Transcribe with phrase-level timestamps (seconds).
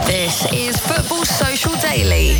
[0.00, 2.38] This is Football Social Daily.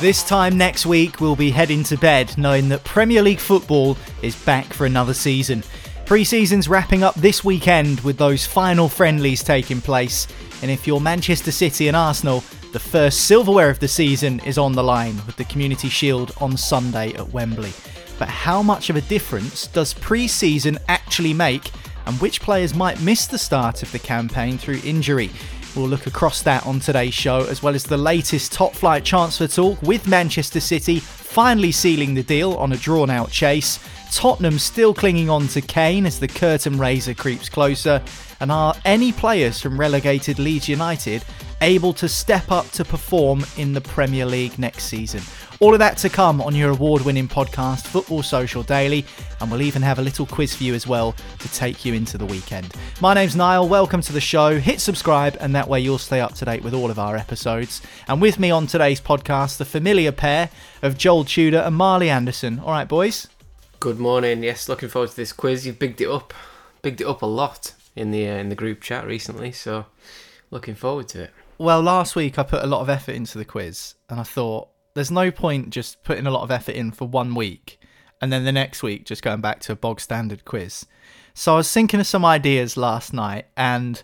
[0.00, 4.34] This time next week, we'll be heading to bed knowing that Premier League football is
[4.44, 5.62] back for another season.
[6.06, 10.26] Pre season's wrapping up this weekend with those final friendlies taking place.
[10.62, 14.72] And if you're Manchester City and Arsenal, the first silverware of the season is on
[14.72, 17.72] the line with the Community Shield on Sunday at Wembley.
[18.18, 21.70] But how much of a difference does pre season actually make?
[22.06, 25.30] And which players might miss the start of the campaign through injury.
[25.74, 29.46] We'll look across that on today's show, as well as the latest top flight transfer
[29.46, 33.78] talk with Manchester City finally sealing the deal on a drawn out chase.
[34.12, 38.02] Tottenham still clinging on to Kane as the curtain raiser creeps closer.
[38.40, 41.24] And are any players from relegated Leeds United
[41.62, 45.22] able to step up to perform in the Premier League next season?
[45.62, 49.04] All of that to come on your award winning podcast, Football Social Daily,
[49.40, 52.18] and we'll even have a little quiz for you as well to take you into
[52.18, 52.74] the weekend.
[53.00, 54.58] My name's Niall, welcome to the show.
[54.58, 57.80] Hit subscribe, and that way you'll stay up to date with all of our episodes.
[58.08, 60.50] And with me on today's podcast, the familiar pair
[60.82, 62.58] of Joel Tudor and Marley Anderson.
[62.58, 63.28] All right, boys?
[63.78, 64.42] Good morning.
[64.42, 65.64] Yes, looking forward to this quiz.
[65.64, 66.34] You've bigged it up,
[66.82, 69.86] bigged it up a lot in the uh, in the group chat recently, so
[70.50, 71.30] looking forward to it.
[71.56, 74.71] Well, last week I put a lot of effort into the quiz, and I thought
[74.94, 77.80] there's no point just putting a lot of effort in for one week
[78.20, 80.86] and then the next week just going back to a bog standard quiz.
[81.34, 84.02] So I was thinking of some ideas last night and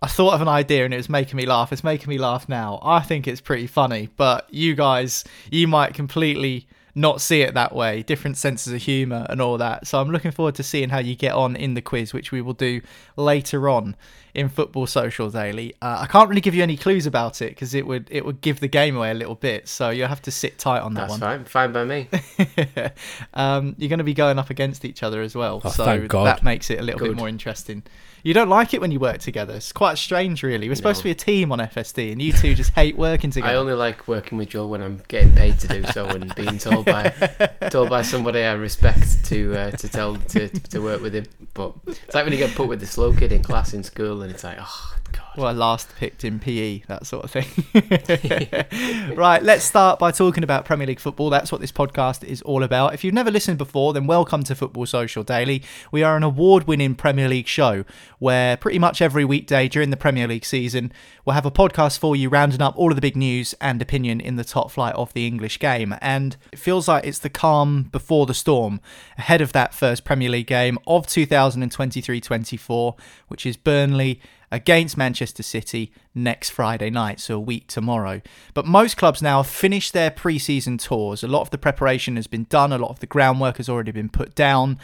[0.00, 1.72] I thought of an idea and it was making me laugh.
[1.72, 2.78] It's making me laugh now.
[2.82, 7.74] I think it's pretty funny, but you guys, you might completely not see it that
[7.74, 9.86] way, different senses of humour and all that.
[9.86, 12.40] So I'm looking forward to seeing how you get on in the quiz, which we
[12.40, 12.80] will do
[13.16, 13.94] later on
[14.34, 15.74] in Football Social Daily.
[15.80, 18.40] Uh, I can't really give you any clues about it because it would it would
[18.40, 19.68] give the game away a little bit.
[19.68, 21.44] So you'll have to sit tight on that That's one.
[21.44, 22.08] fine, fine by me.
[23.34, 26.08] um, you're going to be going up against each other as well, Oh, so thank
[26.08, 26.24] God.
[26.26, 27.82] that makes it a little bit more interesting.
[28.22, 29.54] You don't like it when you work together.
[29.54, 30.68] It's quite strange, really.
[30.68, 31.02] We're supposed No.
[31.02, 33.52] to be a team on FSD, and you two just hate working together.
[33.52, 36.58] I only like working with Joel when I'm getting paid to do so and being
[36.58, 37.08] told by
[37.70, 41.26] told by somebody I respect to uh, to tell to, to work with him.
[41.54, 44.22] But it's like when you get put with the slow kid in class in school
[44.22, 45.22] and it's like, oh god.
[45.36, 49.14] Well, I last picked in PE, that sort of thing.
[49.16, 51.30] right, let's start by talking about Premier League football.
[51.30, 52.94] That's what this podcast is all about.
[52.94, 55.62] If you've never listened before, then welcome to Football Social Daily.
[55.92, 57.84] We are an award winning Premier League show
[58.18, 60.92] where pretty much every weekday during the Premier League season,
[61.24, 64.20] we'll have a podcast for you rounding up all of the big news and opinion
[64.20, 65.94] in the top flight of the English game.
[66.00, 68.80] And it feels like it's the calm before the storm
[69.16, 72.96] ahead of that first Premier League game of 2023 24,
[73.28, 78.20] which is Burnley against Manchester City next Friday night, so a week tomorrow.
[78.54, 81.22] But most clubs now have finished their pre season tours.
[81.22, 83.92] A lot of the preparation has been done, a lot of the groundwork has already
[83.92, 84.78] been put down.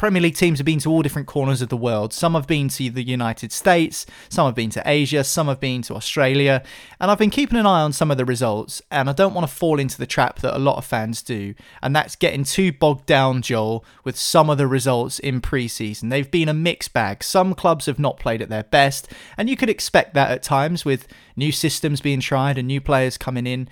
[0.00, 2.14] Premier League teams have been to all different corners of the world.
[2.14, 5.82] Some have been to the United States, some have been to Asia, some have been
[5.82, 6.62] to Australia.
[6.98, 9.46] And I've been keeping an eye on some of the results, and I don't want
[9.46, 11.52] to fall into the trap that a lot of fans do,
[11.82, 16.08] and that's getting too bogged down, Joel, with some of the results in pre season.
[16.08, 17.22] They've been a mixed bag.
[17.22, 20.82] Some clubs have not played at their best, and you could expect that at times
[20.82, 23.68] with new systems being tried and new players coming in.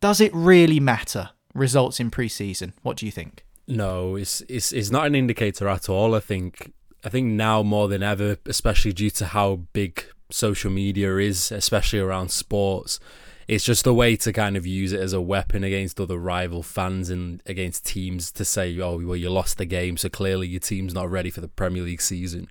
[0.00, 1.30] Does it really matter?
[1.54, 2.74] Results in pre season.
[2.82, 3.44] What do you think?
[3.68, 6.14] No, it's it's it's not an indicator at all.
[6.14, 6.72] I think
[7.04, 11.98] I think now more than ever, especially due to how big social media is, especially
[11.98, 12.98] around sports,
[13.46, 16.62] it's just a way to kind of use it as a weapon against other rival
[16.62, 20.60] fans and against teams to say, oh, well, you lost the game, so clearly your
[20.60, 22.48] team's not ready for the Premier League season.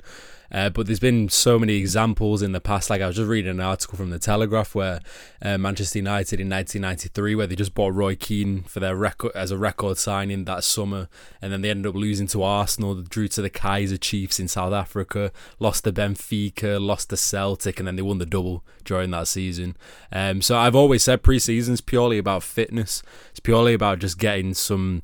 [0.52, 2.90] Uh, but there's been so many examples in the past.
[2.90, 5.00] Like I was just reading an article from the Telegraph where
[5.42, 9.52] uh, Manchester United in 1993, where they just bought Roy Keane for their record as
[9.52, 11.10] a record signing that summer,
[11.42, 14.74] and then they ended up losing to Arsenal, drew to the Kaizer Chiefs in South
[14.74, 19.28] Africa, lost to Benfica, lost to Celtic, and then they won the double during that
[19.28, 19.76] season.
[20.12, 23.04] Um, so I've always said pre-season is purely about fitness.
[23.32, 25.02] It's purely about just getting some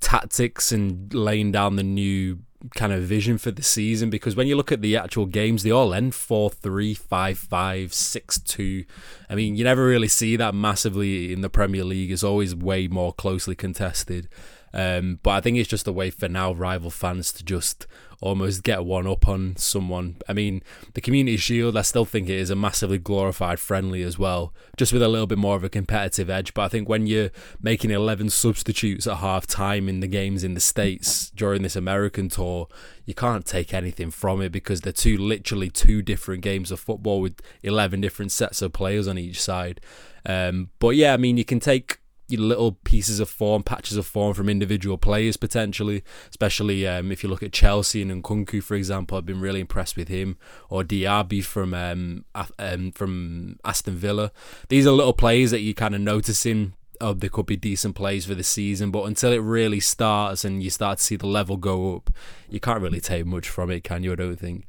[0.00, 2.40] tactics and laying down the new
[2.74, 5.70] kind of vision for the season because when you look at the actual games, they
[5.70, 8.84] all end 4 3, 5 5, 6 2.
[9.28, 12.10] I mean, you never really see that massively in the Premier League.
[12.10, 14.28] It's always way more closely contested.
[14.72, 17.86] Um, but I think it's just a way for now rival fans to just
[18.20, 20.16] almost get one up on someone.
[20.28, 20.62] I mean,
[20.94, 24.92] the Community Shield, I still think it is a massively glorified friendly as well, just
[24.92, 26.54] with a little bit more of a competitive edge.
[26.54, 27.30] But I think when you're
[27.60, 32.28] making 11 substitutes at half time in the games in the States during this American
[32.28, 32.68] tour,
[33.04, 37.20] you can't take anything from it because they're two literally two different games of football
[37.20, 39.80] with 11 different sets of players on each side.
[40.26, 41.98] Um, but yeah, I mean, you can take
[42.28, 47.28] little pieces of form, patches of form from individual players potentially, especially um, if you
[47.28, 49.18] look at Chelsea and Nkunku, for example.
[49.18, 50.36] I've been really impressed with him,
[50.68, 52.24] or Diaby from um,
[52.58, 54.32] um, from Aston Villa.
[54.68, 56.74] These are little players that you're kind of noticing.
[57.00, 60.62] Oh, they could be decent plays for the season, but until it really starts and
[60.62, 62.10] you start to see the level go up,
[62.48, 64.12] you can't really take much from it, can you?
[64.12, 64.64] I don't think.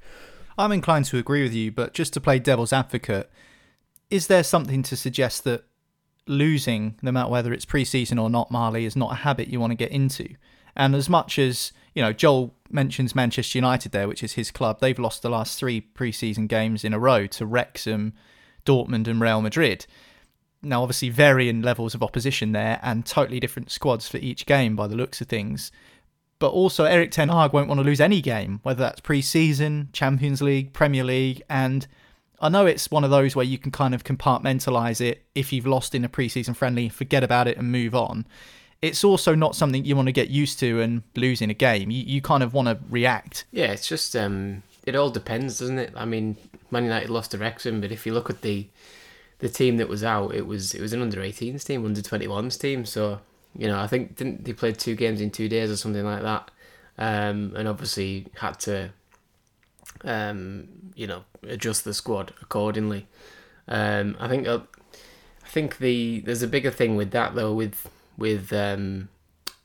[0.57, 3.29] I'm inclined to agree with you, but just to play devil's advocate,
[4.09, 5.65] is there something to suggest that
[6.27, 9.71] losing, no matter whether it's preseason or not, Marley, is not a habit you want
[9.71, 10.27] to get into.
[10.75, 14.79] And as much as, you know, Joel mentions Manchester United there, which is his club,
[14.79, 18.13] they've lost the last three preseason games in a row to Wrexham,
[18.65, 19.85] Dortmund, and Real Madrid.
[20.61, 24.87] Now, obviously, varying levels of opposition there and totally different squads for each game by
[24.87, 25.71] the looks of things.
[26.39, 29.89] But also, Erik Ten Hag won't want to lose any game, whether that's pre season,
[29.93, 31.87] Champions League, Premier League, and
[32.39, 35.67] I know it's one of those where you can kind of compartmentalize it if you've
[35.67, 38.25] lost in a preseason friendly, forget about it and move on.
[38.81, 41.89] It's also not something you want to get used to and losing a game.
[41.89, 43.45] You, you kind of want to react.
[43.51, 45.93] Yeah, it's just um, it all depends, doesn't it?
[45.95, 46.35] I mean,
[46.71, 48.67] Man United lost to Wrexham, but if you look at the
[49.39, 52.59] the team that was out, it was it was an under 18s team, under 21s
[52.59, 52.85] team.
[52.85, 53.19] So
[53.57, 56.21] you know, I think didn't they played two games in two days or something like
[56.21, 56.51] that,
[56.97, 58.91] um, and obviously had to
[60.03, 63.07] um, you know, adjust the squad accordingly.
[63.67, 64.59] Um, I think uh,
[65.43, 69.09] I think the there's a bigger thing with that though with with um,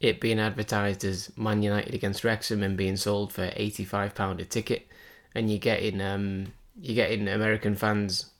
[0.01, 4.41] it being advertised as Man United against Wrexham and being sold for eighty five pound
[4.41, 4.87] a ticket,
[5.35, 8.31] and you're getting um, you're getting American fans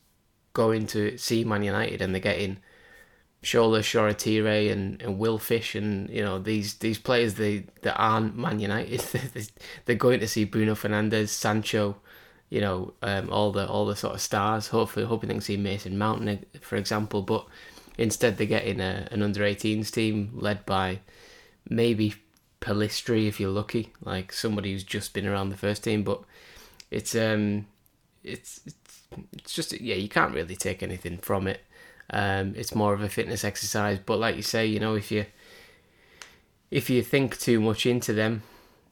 [0.53, 2.59] going to see Man United and they're getting
[3.43, 8.37] Shola Shoretire and, and Will Fish and you know these these players they that aren't
[8.37, 9.01] Man United
[9.87, 11.97] they're going to see Bruno Fernandes, Sancho,
[12.51, 14.69] you know um, all the all the sort of stars.
[14.69, 17.47] Hopefully, hoping they can see Mason Mount for example, but
[17.97, 21.01] instead they're getting a, an under 18s team led by
[21.69, 22.15] maybe
[22.61, 26.03] Pellistri, if you're lucky, like somebody who's just been around the first team.
[26.03, 26.23] But
[26.91, 27.67] it's um
[28.23, 29.01] it's it's,
[29.33, 31.65] it's just yeah you can't really take anything from it.
[32.13, 33.99] Um, it's more of a fitness exercise.
[34.05, 35.27] But like you say, you know, if you
[36.71, 38.43] if you think too much into them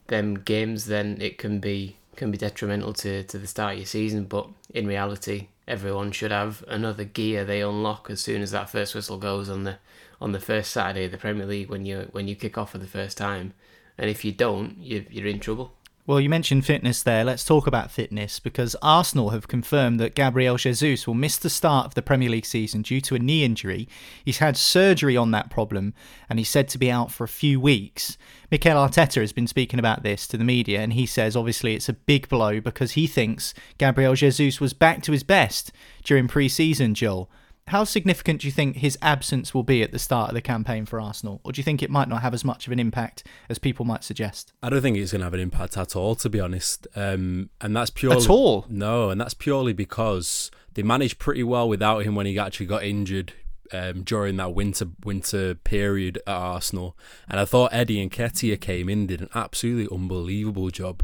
[0.08, 3.86] them games, then it can be can be detrimental to, to the start of your
[3.86, 4.24] season.
[4.24, 8.94] But in reality, everyone should have another gear they unlock as soon as that first
[8.94, 9.78] whistle goes on the
[10.20, 12.78] on the first Saturday of the Premier League when you when you kick off for
[12.78, 13.54] the first time.
[13.96, 15.72] And if you don't, you, you're in trouble.
[16.08, 17.22] Well, you mentioned fitness there.
[17.22, 21.84] Let's talk about fitness because Arsenal have confirmed that Gabriel Jesus will miss the start
[21.84, 23.86] of the Premier League season due to a knee injury.
[24.24, 25.92] He's had surgery on that problem
[26.30, 28.16] and he's said to be out for a few weeks.
[28.50, 31.90] Mikel Arteta has been speaking about this to the media and he says obviously it's
[31.90, 35.72] a big blow because he thinks Gabriel Jesus was back to his best
[36.04, 37.30] during pre season, Joel.
[37.68, 40.86] How significant do you think his absence will be at the start of the campaign
[40.86, 41.40] for Arsenal?
[41.44, 43.84] Or do you think it might not have as much of an impact as people
[43.84, 44.52] might suggest?
[44.62, 46.86] I don't think it's going to have an impact at all, to be honest.
[46.96, 48.22] Um, and that's purely.
[48.22, 48.66] At all?
[48.68, 52.82] No, and that's purely because they managed pretty well without him when he actually got
[52.82, 53.32] injured.
[53.70, 56.96] Um, during that winter winter period at Arsenal,
[57.28, 61.02] and I thought Eddie Nketiah came in did an absolutely unbelievable job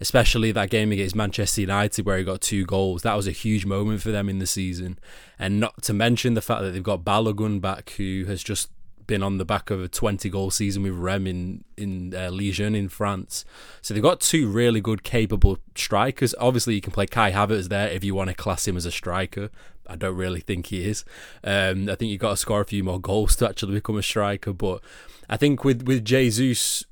[0.00, 3.02] especially that game against Manchester United where he got two goals.
[3.02, 4.98] That was a huge moment for them in the season.
[5.38, 8.70] And not to mention the fact that they've got Balogun back, who has just
[9.06, 12.74] been on the back of a 20 goal season with Rem in in uh, Lyon
[12.74, 13.44] in France.
[13.82, 16.34] So they've got two really good, capable strikers.
[16.38, 18.92] Obviously, you can play Kai Havertz there if you want to class him as a
[18.92, 19.50] striker.
[19.86, 21.04] I don't really think he is.
[21.42, 24.02] Um, I think you've got to score a few more goals to actually become a
[24.02, 24.52] striker.
[24.52, 24.80] But
[25.28, 26.84] I think with with Jesus,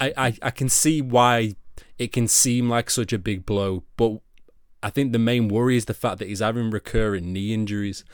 [0.00, 1.54] I, I, I can see why
[1.98, 4.20] it can seem like such a big blow, but
[4.82, 8.04] I think the main worry is the fact that he's having recurring knee injuries.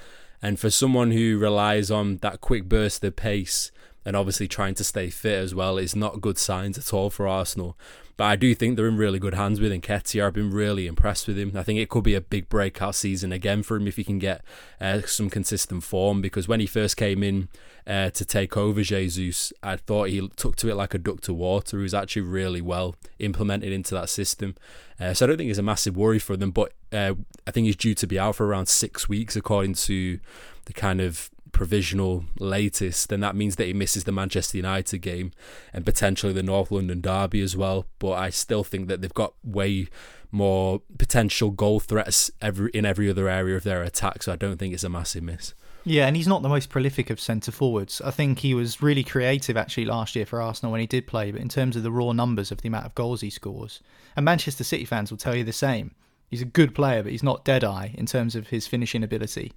[0.41, 3.71] And for someone who relies on that quick burst of pace
[4.05, 7.29] and obviously trying to stay fit as well it's not good signs at all for
[7.29, 7.79] Arsenal.
[8.17, 10.27] But I do think they're in really good hands with Nketiah.
[10.27, 11.53] I've been really impressed with him.
[11.57, 14.19] I think it could be a big breakout season again for him if he can
[14.19, 14.45] get
[14.81, 16.21] uh, some consistent form.
[16.21, 17.49] Because when he first came in
[17.87, 21.35] uh, to take over Jesus, I thought he took to it like a duck to
[21.35, 21.79] water.
[21.79, 24.57] He was actually really well implemented into that system.
[25.01, 26.51] Uh, so I don't think it's a massive worry for them.
[26.51, 27.15] But uh,
[27.47, 30.21] I think he's due to be out for around six weeks, according to
[30.67, 35.33] the kind of provisional latest, then that means that he misses the Manchester United game
[35.73, 37.87] and potentially the North London derby as well.
[37.99, 39.89] But I still think that they've got way
[40.31, 44.57] more potential goal threats every in every other area of their attack, so I don't
[44.57, 45.55] think it's a massive miss.
[45.85, 48.01] Yeah, and he's not the most prolific of centre forwards.
[48.01, 51.33] I think he was really creative actually last year for Arsenal when he did play,
[51.33, 53.81] but in terms of the raw numbers of the amount of goals he scores,
[54.17, 55.95] and Manchester City fans will tell you the same.
[56.31, 59.53] He's a good player, but he's not dead eye in terms of his finishing ability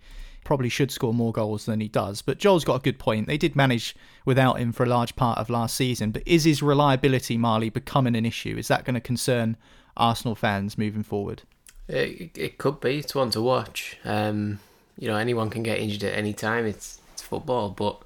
[0.45, 2.21] probably should score more goals than he does.
[2.21, 3.27] But Joel's got a good point.
[3.27, 6.11] They did manage without him for a large part of last season.
[6.11, 8.55] But is his reliability, Marley, becoming an issue?
[8.57, 9.57] Is that going to concern
[9.97, 11.43] Arsenal fans moving forward?
[11.89, 12.99] It, it could be.
[12.99, 13.97] It's one to watch.
[14.05, 14.59] Um,
[14.97, 16.65] you know, anyone can get injured at any time.
[16.65, 18.01] It's it's football, but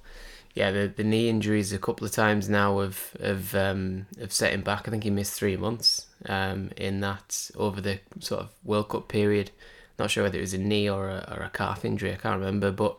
[0.53, 4.53] yeah, the, the knee injuries a couple of times now have have um, have set
[4.53, 4.88] him back.
[4.88, 9.08] I think he missed three months um, in that over the sort of World Cup
[9.08, 9.51] period.
[10.00, 12.13] Not sure whether it was a knee or a, or a calf injury.
[12.13, 12.98] I can't remember, but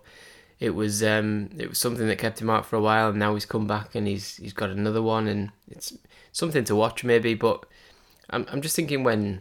[0.61, 3.35] it was um, it was something that kept him out for a while, and now
[3.35, 5.97] he's come back and he's he's got another one, and it's
[6.33, 7.35] something to watch maybe.
[7.35, 7.65] But
[8.29, 9.41] I'm I'm just thinking when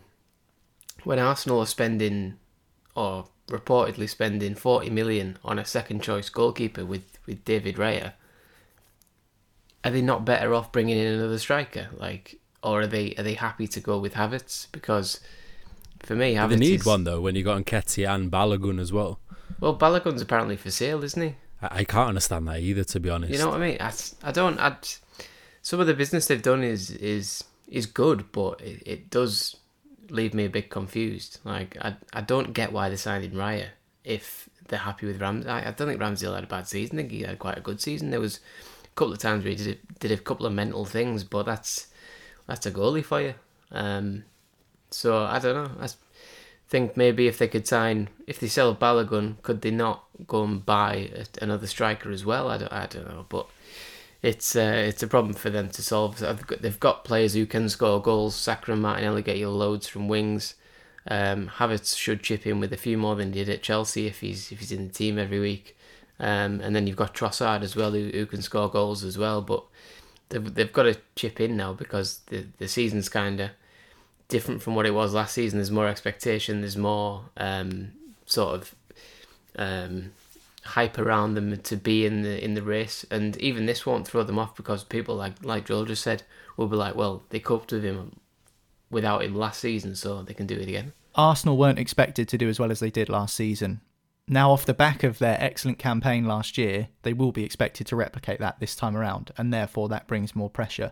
[1.03, 2.37] when Arsenal are spending
[2.95, 8.13] or reportedly spending 40 million on a second choice goalkeeper with with David Raya,
[9.83, 11.89] are they not better off bringing in another striker?
[11.97, 15.19] Like, or are they are they happy to go with Havertz because
[15.99, 18.91] for me, Havertz they need is, one though when you got Nketiah and Balogun as
[18.91, 19.19] well.
[19.59, 21.35] Well, Balogun's apparently for sale, isn't he?
[21.61, 23.31] I, I can't understand that either, to be honest.
[23.33, 23.77] You know what I mean?
[23.79, 24.59] I, I don't.
[24.59, 24.75] I,
[25.61, 29.57] some of the business they've done is is is good, but it, it does
[30.09, 31.39] leave me a bit confused.
[31.43, 33.67] Like I I don't get why they signed in Raya
[34.03, 35.49] if they're happy with Ramsey.
[35.49, 36.97] I, I don't think Ramsdale had a bad season.
[36.97, 38.09] I think he had quite a good season.
[38.09, 38.39] There was
[38.85, 41.87] a couple of times where he did did a couple of mental things, but that's
[42.47, 43.33] that's a goalie for you.
[43.71, 44.23] Um,
[44.91, 45.84] so I don't know.
[45.84, 45.88] I
[46.67, 50.65] think maybe if they could sign, if they sell Balogun, could they not go and
[50.65, 51.10] buy
[51.41, 52.48] another striker as well?
[52.48, 53.48] I don't, I don't know, but
[54.22, 56.19] it's uh, it's a problem for them to solve.
[56.62, 58.36] They've got players who can score goals.
[58.36, 60.55] Saka and Martinelli get you loads from wings.
[61.08, 64.19] Um, Havertz should chip in with a few more than he did at Chelsea if
[64.19, 65.77] he's if he's in the team every week.
[66.19, 69.41] Um, and then you've got Trossard as well who, who can score goals as well.
[69.41, 69.63] But
[70.27, 73.51] they've they've got to chip in now because the the season's kind of
[74.29, 75.59] different from what it was last season.
[75.59, 76.62] There's more expectation.
[76.62, 77.91] There's more um,
[78.25, 78.75] sort of
[79.57, 80.12] um,
[80.63, 84.24] hype around them to be in the in the race, and even this won't throw
[84.24, 86.24] them off because people like like Joel just said
[86.55, 88.19] will be like, well, they coped with him
[88.89, 90.93] without him last season, so they can do it again.
[91.15, 93.81] Arsenal weren't expected to do as well as they did last season.
[94.27, 97.95] Now, off the back of their excellent campaign last year, they will be expected to
[97.95, 100.91] replicate that this time around, and therefore that brings more pressure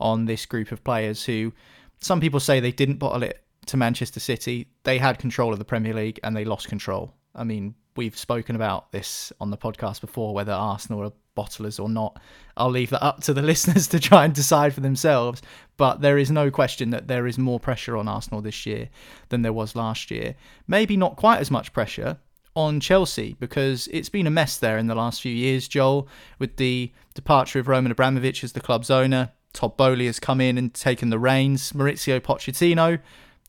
[0.00, 1.52] on this group of players who
[2.00, 4.68] some people say they didn't bottle it to Manchester City.
[4.84, 7.14] They had control of the Premier League and they lost control.
[7.34, 11.88] I mean, we've spoken about this on the podcast before, whether Arsenal are bottlers or
[11.88, 12.20] not.
[12.56, 15.42] I'll leave that up to the listeners to try and decide for themselves.
[15.76, 18.88] But there is no question that there is more pressure on Arsenal this year
[19.28, 20.34] than there was last year.
[20.66, 22.18] Maybe not quite as much pressure
[22.54, 26.56] on Chelsea because it's been a mess there in the last few years, Joel, with
[26.56, 29.30] the departure of Roman Abramovich as the club's owner.
[29.52, 31.72] Todd Boehly has come in and taken the reins.
[31.72, 33.00] Maurizio Pochettino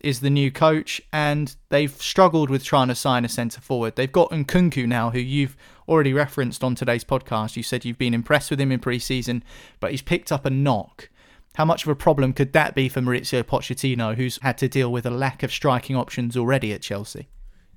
[0.02, 3.96] is the new coach, and they've struggled with trying to sign a centre forward.
[3.96, 7.58] They've got Nkunku now, who you've already referenced on today's podcast.
[7.58, 9.44] You said you've been impressed with him in pre-season,
[9.80, 11.10] but he's picked up a knock.
[11.56, 14.92] How much of a problem could that be for Maurizio Pochettino, who's had to deal
[14.92, 17.28] with a lack of striking options already at Chelsea?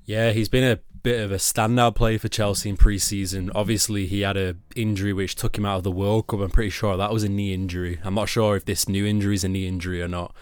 [0.05, 3.51] Yeah, he's been a bit of a standout player for Chelsea in pre-season.
[3.55, 6.41] Obviously, he had a injury which took him out of the World Cup.
[6.41, 8.01] I'm pretty sure that was a knee injury.
[8.05, 10.35] I'm not sure if this new injury is a knee injury or not.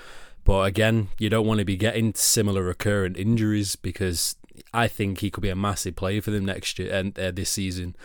[0.44, 4.36] But again, you don't want to be getting similar recurrent injuries because
[4.72, 7.50] I think he could be a massive player for them next year and uh, this
[7.50, 7.96] season.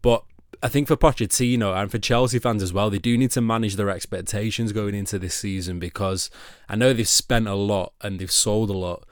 [0.00, 0.24] But
[0.62, 3.76] I think for Pochettino and for Chelsea fans as well, they do need to manage
[3.76, 6.30] their expectations going into this season because
[6.68, 9.04] I know they've spent a lot and they've sold a lot,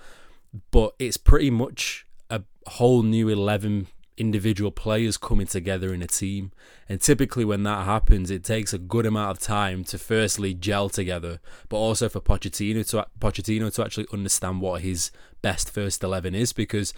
[0.70, 6.52] but it's pretty much a whole new 11 individual players coming together in a team.
[6.88, 10.88] And typically, when that happens, it takes a good amount of time to firstly gel
[10.88, 15.10] together, but also for Pochettino to Pochettino to actually understand what his
[15.42, 16.52] best first eleven is.
[16.52, 16.94] Because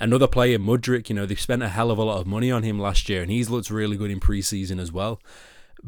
[0.00, 2.62] another player, Mudryk, you know, they've spent a hell of a lot of money on
[2.62, 5.20] him last year, and he's looked really good in preseason as well.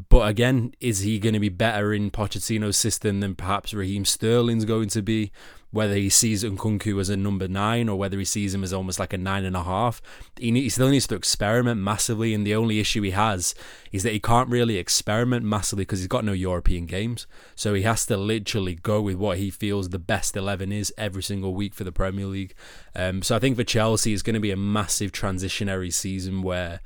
[0.09, 4.65] But again, is he going to be better in Pochettino's system than perhaps Raheem Sterling's
[4.65, 5.31] going to be?
[5.75, 9.01] Whether he sees Nkunku as a number nine or whether he sees him as almost
[9.01, 10.01] like a nine and a half.
[10.39, 13.57] He, he still needs to experiment massively, and the only issue he has
[13.91, 17.27] is that he can't really experiment massively because he's got no European games.
[17.57, 21.25] So he has to literally go with what he feels the best 11 is every
[21.25, 22.55] single week for the Premier League.
[22.95, 26.83] Um, so I think for Chelsea, it's going to be a massive transitionary season where,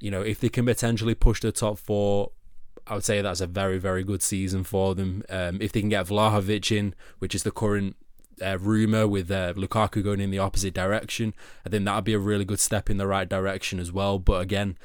[0.00, 2.30] you know, if they can potentially push the top four
[2.86, 5.22] I would say that's a very, very good season for them.
[5.28, 7.96] Um, if they can get Vlahovic in, which is the current
[8.42, 11.34] uh, rumour with uh, Lukaku going in the opposite direction.
[11.66, 14.18] I think that would be a really good step in the right direction as well.
[14.18, 14.76] But again,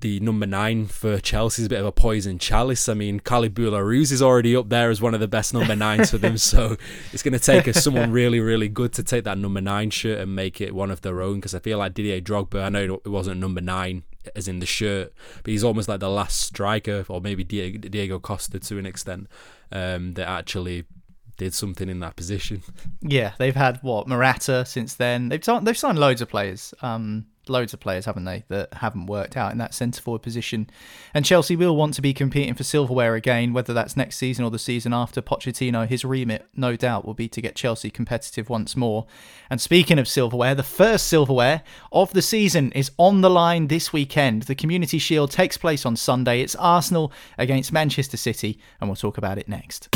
[0.00, 2.88] the number nine for Chelsea is a bit of a poison chalice.
[2.88, 6.10] I mean, Khalid Boulahrouz is already up there as one of the best number nines
[6.10, 6.36] for them.
[6.46, 6.76] So
[7.12, 10.34] it's going to take someone really, really good to take that number nine shirt and
[10.34, 11.36] make it one of their own.
[11.36, 14.04] Because I feel like Didier Drogba, I know it wasn't number nine
[14.34, 18.58] as in the shirt, but he's almost like the last striker, or maybe Diego Costa
[18.58, 19.28] to an extent,
[19.72, 20.84] um, that actually
[21.36, 22.62] did something in that position.
[23.08, 25.28] Yeah, they've had what Morata since then.
[25.28, 29.06] They've signed, they've signed loads of players, um, loads of players, haven't they, that haven't
[29.06, 30.68] worked out in that centre forward position.
[31.14, 34.50] And Chelsea will want to be competing for silverware again, whether that's next season or
[34.50, 35.22] the season after.
[35.22, 39.06] Pochettino, his remit, no doubt, will be to get Chelsea competitive once more.
[39.50, 41.62] And speaking of silverware, the first silverware
[41.92, 44.44] of the season is on the line this weekend.
[44.44, 46.40] The Community Shield takes place on Sunday.
[46.40, 49.88] It's Arsenal against Manchester City, and we'll talk about it next.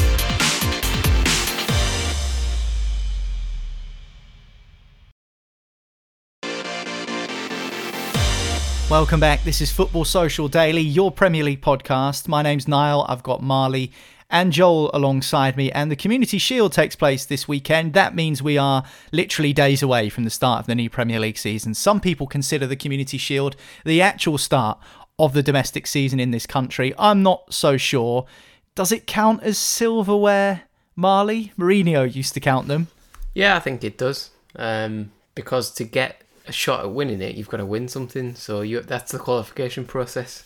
[8.90, 9.44] Welcome back.
[9.44, 12.26] This is Football Social Daily, your Premier League podcast.
[12.26, 13.06] My name's Niall.
[13.08, 13.92] I've got Marley
[14.28, 17.92] and Joel alongside me, and the Community Shield takes place this weekend.
[17.92, 18.82] That means we are
[19.12, 21.72] literally days away from the start of the new Premier League season.
[21.74, 23.54] Some people consider the Community Shield
[23.84, 24.80] the actual start
[25.20, 26.92] of the domestic season in this country.
[26.98, 28.26] I'm not so sure.
[28.74, 30.62] Does it count as silverware,
[30.96, 31.52] Marley?
[31.56, 32.88] Mourinho used to count them.
[33.34, 34.30] Yeah, I think it does.
[34.56, 38.34] Um, because to get a shot at winning it, you've got to win something.
[38.34, 40.44] So you that's the qualification process.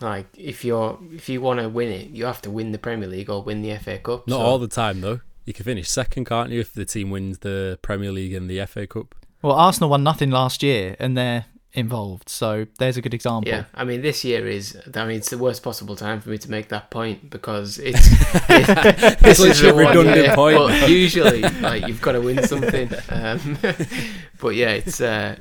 [0.00, 3.08] Like if you're if you want to win it, you have to win the Premier
[3.08, 4.26] League or win the FA Cup.
[4.26, 4.42] Not so.
[4.42, 5.20] all the time though.
[5.44, 8.64] You can finish second, can't you, if the team wins the Premier League and the
[8.64, 9.14] FA Cup?
[9.42, 12.28] Well, Arsenal won nothing last year, and they're involved.
[12.28, 13.50] So there's a good example.
[13.50, 16.38] Yeah, I mean, this year is, I mean, it's the worst possible time for me
[16.38, 18.06] to make that point because it's,
[18.48, 20.56] it's, it's literally a redundant point.
[20.56, 22.90] But usually, like, you've got to win something.
[23.10, 23.58] Um,
[24.40, 25.36] but yeah, it's, uh,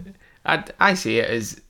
[0.45, 1.61] I, I see it as,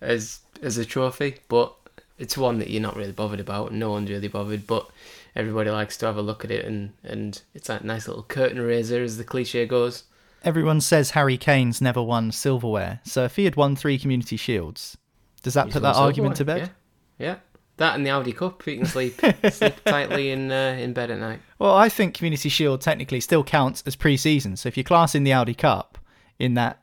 [0.00, 1.74] as, as a trophy, but
[2.18, 3.72] it's one that you're not really bothered about.
[3.72, 4.88] No one's really bothered, but
[5.34, 8.60] everybody likes to have a look at it and, and it's that nice little curtain
[8.60, 10.04] raiser, as the cliche goes
[10.44, 13.00] everyone says Harry Kane's never won silverware.
[13.04, 14.96] So if he had won three community shields,
[15.42, 16.70] does that He's put that argument to bed?
[17.18, 17.26] Yeah.
[17.26, 17.36] yeah.
[17.78, 19.14] That and the Audi Cup, you can sleep
[19.50, 21.40] sleep tightly in uh, in bed at night.
[21.58, 24.56] Well, I think Community Shield technically still counts as pre-season.
[24.56, 25.98] So if you're classing the Audi Cup
[26.38, 26.82] in that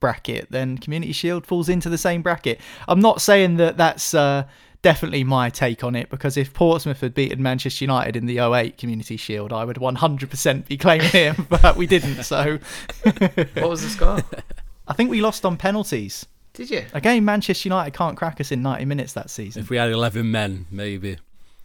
[0.00, 2.60] bracket, then Community Shield falls into the same bracket.
[2.88, 4.44] I'm not saying that that's uh,
[4.82, 8.76] definitely my take on it because if Portsmouth had beaten Manchester United in the 08
[8.76, 12.24] Community Shield, I would 100% be claiming him, but we didn't.
[12.24, 12.58] So,
[13.04, 14.18] what was the score?
[14.88, 16.26] I think we lost on penalties.
[16.52, 16.84] Did you?
[16.92, 19.62] Again, Manchester United can't crack us in 90 minutes that season.
[19.62, 21.16] If we had 11 men, maybe.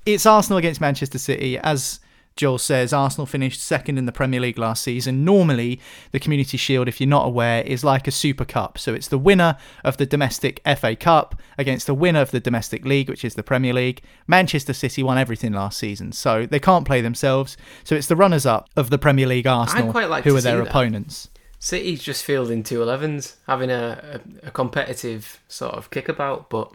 [0.05, 1.57] It's Arsenal against Manchester City.
[1.57, 1.99] As
[2.37, 5.25] Joel says Arsenal finished second in the Premier League last season.
[5.25, 5.79] Normally,
[6.11, 8.77] the Community Shield, if you're not aware, is like a Super Cup.
[8.77, 12.85] So it's the winner of the domestic FA Cup against the winner of the domestic
[12.85, 14.01] league, which is the Premier League.
[14.27, 17.57] Manchester City won everything last season, so they can't play themselves.
[17.83, 21.29] So it's the runners up of the Premier League Arsenal like who are their opponents.
[21.59, 26.71] City's just fielding two 11s, having a, a, a competitive sort of kickabout, but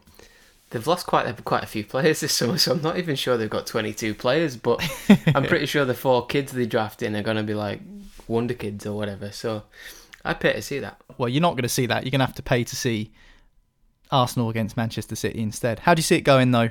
[0.73, 3.49] they've lost quite quite a few players this summer, so I'm not even sure they've
[3.49, 4.57] got 22 players.
[4.57, 4.83] But
[5.35, 7.81] I'm pretty sure the four kids they draft in are going to be like
[8.27, 9.31] wonder kids or whatever.
[9.31, 9.63] So
[10.25, 11.01] I'd pay to see that.
[11.19, 12.05] Well, you're not going to see that.
[12.05, 13.13] You're going to have to pay to see
[14.11, 15.81] Arsenal against Manchester City instead.
[15.81, 16.71] How do you see it going though?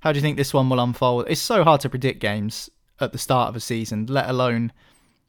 [0.00, 1.26] How do you think this one will unfold?
[1.28, 2.68] It's so hard to predict games
[3.00, 4.72] at the start of a season, let alone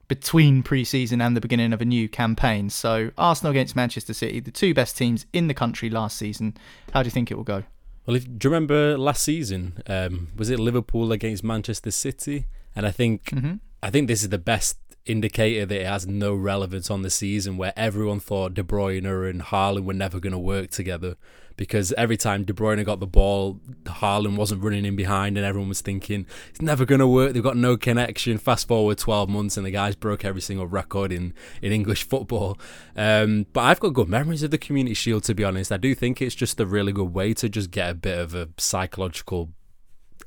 [0.08, 2.70] between pre-season and the beginning of a new campaign.
[2.70, 6.56] So Arsenal against Manchester City, the two best teams in the country last season.
[6.94, 7.64] How do you think it will go?
[8.08, 9.84] Well, if, do you remember last season?
[9.86, 12.48] Um, was it Liverpool against Manchester City?
[12.74, 13.56] And I think mm-hmm.
[13.84, 17.58] I think this is the best indicator that it has no relevance on the season
[17.58, 21.15] where everyone thought De Bruyne and Haaland were never going to work together
[21.58, 25.70] because every time De Bruyne got the ball, Haaland wasn't running in behind and everyone
[25.70, 27.34] was thinking it's never going to work.
[27.34, 28.38] They've got no connection.
[28.38, 32.58] Fast forward 12 months and the guys broke every single record in, in English football.
[32.96, 35.72] Um, but I've got good memories of the Community Shield, to be honest.
[35.72, 38.36] I do think it's just a really good way to just get a bit of
[38.36, 39.52] a psychological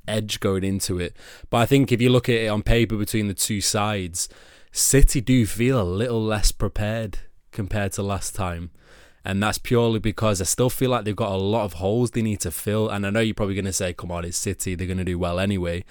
[0.09, 1.17] edge going into it.
[1.49, 4.29] But I think if you look at it on paper between the two sides,
[4.73, 7.21] City do feel a little less prepared
[7.53, 8.71] compared to last time.
[9.25, 12.23] And that's purely because I still feel like they've got a lot of holes they
[12.23, 12.89] need to fill.
[12.89, 15.05] And I know you're probably going to say, come on, it's City, they're going to
[15.05, 15.85] do well anyway.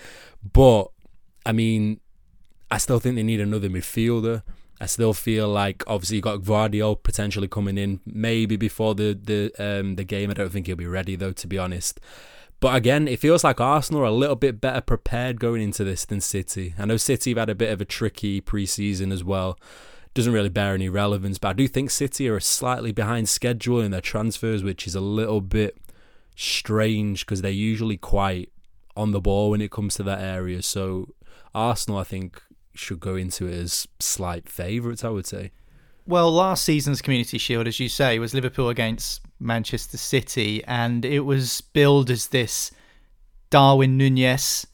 [0.53, 0.85] But,
[1.45, 1.99] I mean,
[2.71, 4.43] I still think they need another midfielder.
[4.81, 9.51] I still feel like obviously you got Gvardiol potentially coming in maybe before the the
[9.59, 10.29] um the game.
[10.29, 11.99] I don't think he'll be ready though, to be honest.
[12.61, 16.05] But again, it feels like Arsenal are a little bit better prepared going into this
[16.05, 16.75] than City.
[16.77, 19.57] I know City have had a bit of a tricky preseason as well.
[20.13, 23.91] Doesn't really bear any relevance, but I do think City are slightly behind schedule in
[23.91, 25.77] their transfers, which is a little bit
[26.35, 28.51] strange because they're usually quite
[28.95, 30.61] on the ball when it comes to that area.
[30.61, 31.13] So
[31.53, 32.41] Arsenal, I think,
[32.73, 35.51] should go into it as slight favourites, I would say.
[36.07, 41.19] Well, last season's Community Shield, as you say, was Liverpool against Manchester City, and it
[41.19, 42.71] was billed as this
[43.51, 44.65] Darwin Nunez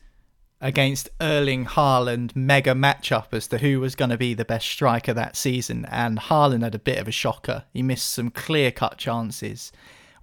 [0.65, 5.13] against Erling Haaland mega matchup as to who was going to be the best striker
[5.13, 5.86] that season.
[5.91, 7.65] And Haaland had a bit of a shocker.
[7.71, 9.71] He missed some clear cut chances,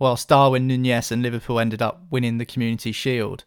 [0.00, 3.44] whilst Darwin Nunez and Liverpool ended up winning the Community Shield.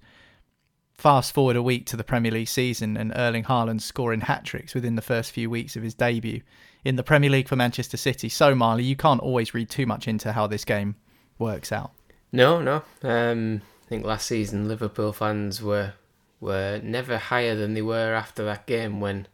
[0.93, 4.73] Fast forward a week to the Premier League season, and Erling Haaland scoring hat tricks
[4.73, 6.43] within the first few weeks of his debut
[6.85, 8.29] in the Premier League for Manchester City.
[8.29, 10.95] So, Marley, you can't always read too much into how this game
[11.39, 11.91] works out.
[12.31, 12.83] No, no.
[13.03, 15.95] Um, I think last season Liverpool fans were
[16.39, 19.27] were never higher than they were after that game when,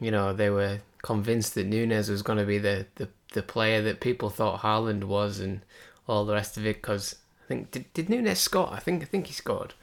[0.00, 3.82] you know, they were convinced that Nunez was going to be the, the, the player
[3.82, 5.60] that people thought Haaland was and
[6.06, 6.76] all the rest of it.
[6.76, 8.72] Because I think did, did Nunez score?
[8.72, 9.74] I think I think he scored.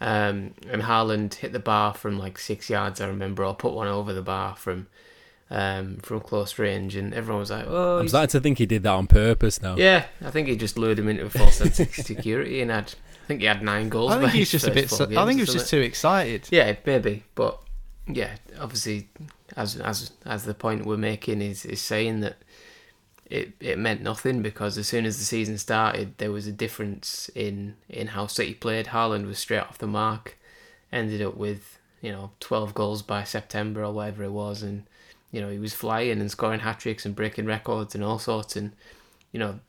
[0.00, 3.00] Um, and Haaland hit the bar from like six yards.
[3.00, 4.86] I remember, or put one over the bar from
[5.50, 8.82] um, from close range, and everyone was like, "Oh." I'm starting to think he did
[8.82, 9.76] that on purpose now.
[9.76, 12.94] Yeah, I think he just lured him into a false sense of security, and had
[13.24, 14.12] I think he had nine goals.
[14.12, 14.90] I think he's just a bit.
[14.90, 16.48] So, I think he was just too excited.
[16.50, 17.60] Yeah, maybe, but
[18.06, 19.08] yeah, obviously,
[19.56, 22.36] as as as the point we're making is is saying that
[23.26, 27.30] it it meant nothing because as soon as the season started, there was a difference
[27.34, 28.86] in in how City played.
[28.86, 30.38] Haaland was straight off the mark,
[30.92, 34.84] ended up with you know twelve goals by September or whatever it was, and
[35.30, 38.56] you know, he was flying and scoring hat tricks and breaking records and all sorts.
[38.56, 38.72] And
[39.32, 39.60] you know,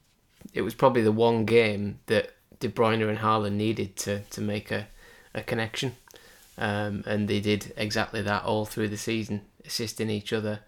[0.54, 4.72] it was probably the one game that De Bruyne and Haaland needed to to make
[4.72, 4.88] a
[5.34, 5.96] a connection.
[6.58, 10.60] Um, and they did exactly that all through the season, assisting each other,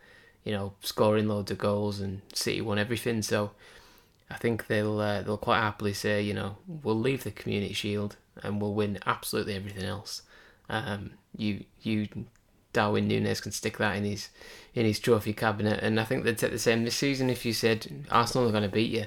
[0.45, 3.21] you know, scoring loads of goals, and City won everything.
[3.21, 3.51] So
[4.29, 8.15] I think they'll uh, they'll quite happily say, you know, we'll leave the Community Shield
[8.41, 10.21] and we'll win absolutely everything else.
[10.69, 12.07] Um, you you
[12.73, 14.29] Darwin Nunez can stick that in his
[14.73, 15.79] in his trophy cabinet.
[15.81, 18.63] And I think they'd take the same this season if you said Arsenal are going
[18.63, 19.05] to beat you,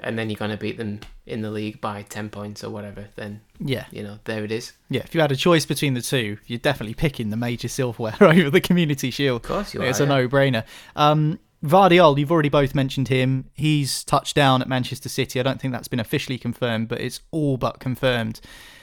[0.00, 3.08] and then you're going to beat them in the league by ten points or whatever.
[3.16, 4.72] Then yeah, you know there it is.
[4.90, 8.16] Yeah, if you had a choice between the two, you're definitely picking the major silverware
[8.20, 9.42] over the Community Shield.
[9.42, 10.14] Of course, you it's are, a yeah.
[10.14, 10.64] no-brainer.
[10.96, 13.48] Um, Gvardiol, you've already both mentioned him.
[13.54, 15.38] He's touched down at Manchester City.
[15.38, 18.40] I don't think that's been officially confirmed, but it's all but confirmed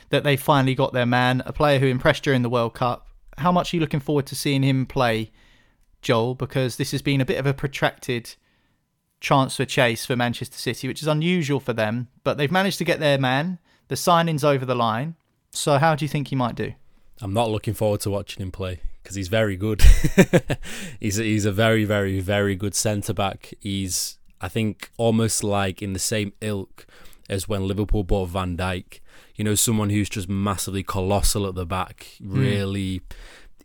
[0.09, 3.08] that they finally got their man, a player who impressed during the World Cup.
[3.39, 5.31] How much are you looking forward to seeing him play,
[6.01, 6.35] Joel?
[6.35, 8.35] Because this has been a bit of a protracted
[9.19, 12.99] transfer chase for Manchester City, which is unusual for them, but they've managed to get
[12.99, 13.59] their man.
[13.87, 15.15] The signing's over the line.
[15.51, 16.73] So, how do you think he might do?
[17.21, 19.81] I'm not looking forward to watching him play because he's very good.
[20.99, 23.53] he's a, he's a very very very good centre back.
[23.59, 26.85] He's I think almost like in the same ilk
[27.29, 28.99] as when Liverpool bought Van Dijk.
[29.39, 32.07] You know, someone who's just massively colossal at the back.
[32.21, 33.03] Really, mm.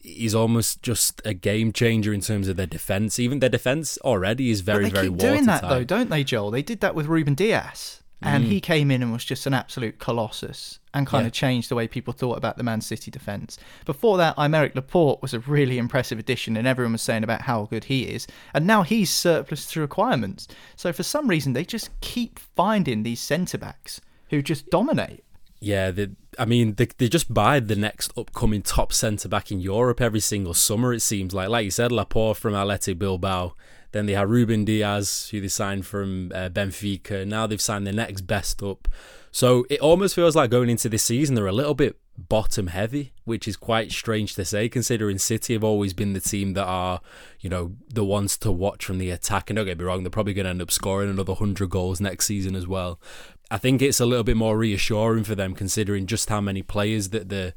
[0.00, 3.18] he's almost just a game changer in terms of their defense.
[3.18, 6.22] Even their defense already is very but they very keep doing that though, don't they,
[6.22, 6.52] Joel?
[6.52, 8.04] They did that with Ruben Dias.
[8.22, 11.26] And he came in and was just an absolute colossus and kind Yeah.
[11.26, 13.58] of changed the way people thought about the Man City defence.
[13.84, 17.64] Before that, Aymeric Laporte was a really impressive addition, and everyone was saying about how
[17.66, 18.26] good he is.
[18.54, 20.46] And now he's surplus to requirements.
[20.76, 25.22] So for some reason, they just keep finding these centre backs who just dominate.
[25.61, 29.61] Yeah, they, I mean, they, they just buy the next upcoming top centre back in
[29.61, 30.93] Europe every single summer.
[30.93, 33.55] It seems like, like you said, Laporte from Athletic Bilbao.
[33.93, 37.27] Then they have Ruben Dias, who they signed from uh, Benfica.
[37.27, 38.88] Now they've signed the next best up.
[39.31, 43.12] So it almost feels like going into this season, they're a little bit bottom heavy,
[43.25, 47.01] which is quite strange to say considering City have always been the team that are,
[47.40, 49.51] you know, the ones to watch from the attack.
[49.51, 52.01] And don't get me wrong, they're probably going to end up scoring another 100 goals
[52.01, 53.01] next season as well.
[53.50, 57.11] I think it's a little bit more reassuring for them considering just how many players
[57.11, 57.54] that they're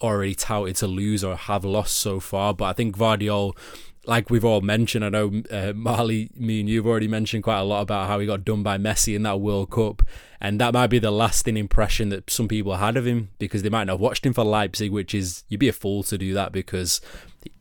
[0.00, 2.54] already touted to lose or have lost so far.
[2.54, 3.56] But I think Gvardiol
[4.06, 7.64] like we've all mentioned, I know uh, Marley, me and you've already mentioned quite a
[7.64, 10.02] lot about how he got done by Messi in that World Cup,
[10.40, 13.68] and that might be the lasting impression that some people had of him because they
[13.68, 16.32] might not have watched him for Leipzig, which is you'd be a fool to do
[16.34, 17.00] that because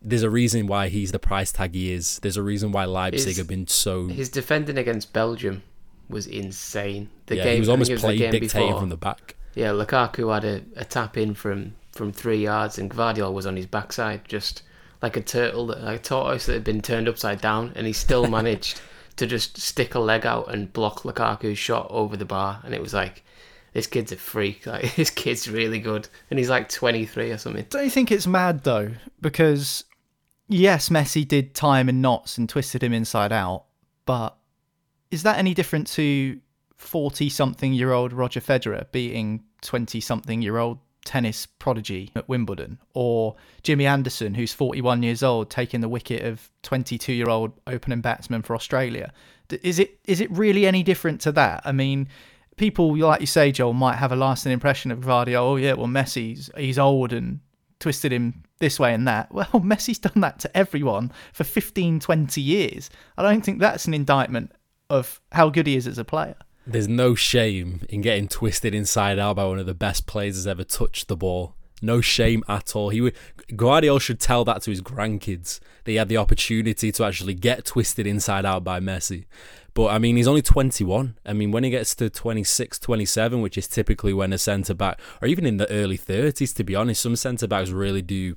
[0.02, 2.20] there's a reason why he's the price tag he is.
[2.20, 4.08] There's a reason why Leipzig his, have been so.
[4.08, 5.64] His defending against Belgium
[6.10, 7.10] was insane.
[7.28, 9.36] The yeah, game he was almost playing dictating before, from the back.
[9.56, 13.56] Yeah, Lukaku had a, a tap in from from three yards, and Gvardiol was on
[13.56, 14.64] his backside just
[15.02, 18.28] like a turtle, like a tortoise that had been turned upside down, and he still
[18.40, 18.82] managed
[19.16, 22.62] to just stick a leg out and block Lukaku's shot over the bar.
[22.66, 23.24] And it was like,
[23.74, 24.66] this kid's a freak.
[24.76, 27.66] Like this kid's really good, and he's like 23 or something.
[27.70, 28.92] Don't you think it's mad though?
[29.22, 29.86] Because
[30.48, 33.66] yes, Messi did tie him in knots and twisted him inside out,
[34.06, 34.38] but
[35.16, 36.40] is that any different to
[36.76, 42.80] 40 something year old Roger Federer beating 20 something year old tennis prodigy at Wimbledon,
[42.94, 48.02] or Jimmy Anderson, who's 41 years old, taking the wicket of 22 year old opening
[48.02, 49.14] batsman for Australia.
[49.64, 51.62] Is it is it really any different to that?
[51.64, 52.10] I mean,
[52.58, 55.36] people like you say, Joel, might have a lasting impression of Gvardiol.
[55.36, 57.40] Oh yeah, well Messi's he's old and
[57.80, 59.32] twisted him this way and that.
[59.34, 62.90] Well, Messi's done that to everyone for 15, 20 years.
[63.18, 64.52] I don't think that's an indictment
[64.90, 66.36] of how good he is as a player
[66.68, 70.48] there's no shame in getting twisted inside out by one of the best players that's
[70.48, 71.56] ever touched the ball.
[71.82, 72.90] No shame at all.
[72.90, 73.16] He would,
[73.52, 75.60] Gvardiol should tell that to his grandkids.
[75.84, 79.26] They had the opportunity to actually get twisted inside out by Messi.
[79.76, 81.18] But I mean, he's only 21.
[81.26, 85.00] I mean, when he gets to 26, 27, which is typically when a centre back,
[85.22, 88.36] or even in the early 30s, to be honest, some centre backs really do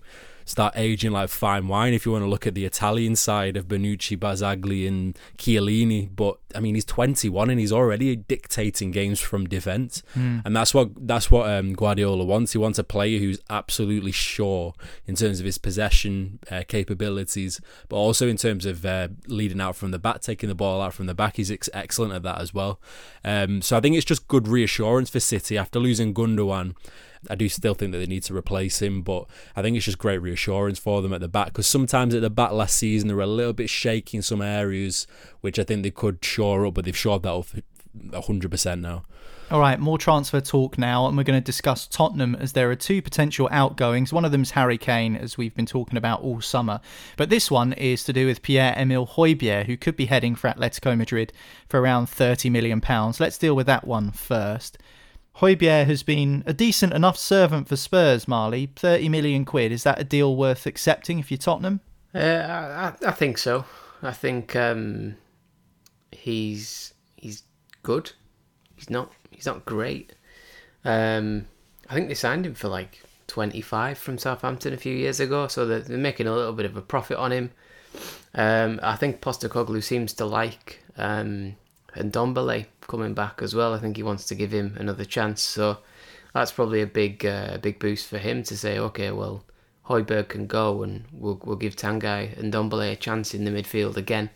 [0.48, 3.68] start aging like fine wine if you want to look at the Italian side of
[3.68, 6.08] Bonucci, Barzagli, and Chiellini.
[6.14, 10.42] But I mean, he's 21 and he's already dictating games from defence, mm.
[10.44, 12.52] and that's what that's what um, Guardiola wants.
[12.52, 14.74] He wants a player who's absolutely sure
[15.06, 19.76] in terms of his possession uh, capabilities, but also in terms of uh, leading out
[19.76, 21.36] from the back, taking the ball out from the back.
[21.36, 22.80] He's ex- excellent at that as well.
[23.24, 26.74] Um, so I think it's just good reassurance for City after losing Gundogan.
[27.28, 29.26] I do still think that they need to replace him, but
[29.56, 32.30] I think it's just great reassurance for them at the back because sometimes at the
[32.30, 35.06] back last season they were a little bit shaky in some areas,
[35.40, 37.46] which I think they could shore up, but they've shored that up
[37.96, 39.04] 100% now.
[39.50, 42.76] All right, more transfer talk now, and we're going to discuss Tottenham as there are
[42.76, 44.12] two potential outgoings.
[44.12, 46.82] One of them is Harry Kane, as we've been talking about all summer.
[47.16, 50.50] But this one is to do with Pierre Emile Højbjerg, who could be heading for
[50.50, 51.32] Atletico Madrid
[51.66, 52.82] for around £30 million.
[53.18, 54.76] Let's deal with that one first.
[55.38, 58.70] Højbjerg has been a decent enough servant for Spurs, Marley.
[58.74, 59.70] 30 million quid.
[59.70, 61.80] Is that a deal worth accepting if you're Tottenham?
[62.12, 63.64] Uh, I, I think so.
[64.02, 65.16] I think um,
[66.10, 67.44] he's he's
[67.84, 68.12] good.
[68.74, 70.12] He's not he's not great.
[70.84, 71.46] Um,
[71.88, 75.66] I think they signed him for like 25 from Southampton a few years ago, so
[75.66, 77.50] they're, they're making a little bit of a profit on him.
[78.34, 81.56] Um, I think Postecoglou seems to like um,
[81.94, 83.72] Ndombele coming back as well.
[83.72, 85.42] I think he wants to give him another chance.
[85.42, 85.78] So
[86.34, 89.44] that's probably a big uh, big boost for him to say, okay, well,
[89.88, 93.96] Højbjerg can go and we'll, we'll give Tanguy and Ndombele a chance in the midfield
[93.96, 94.30] again.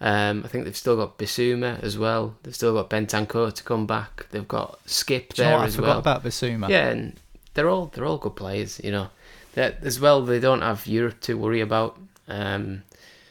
[0.00, 2.34] Um, I think they've still got Bissouma as well.
[2.42, 4.26] They've still got Bentancur to come back.
[4.30, 5.90] They've got Skip there oh, as well.
[5.90, 6.68] I forgot about Bissouma.
[6.70, 7.20] Yeah, and
[7.54, 8.80] they're all they're all good players.
[8.82, 9.10] You know,
[9.54, 10.22] that as well.
[10.22, 11.98] They don't have Europe to worry about.
[12.28, 12.84] Um,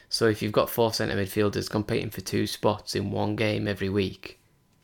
[0.08, 3.88] so if you've got four centre midfielders competing for two spots in one game every
[3.88, 4.39] week,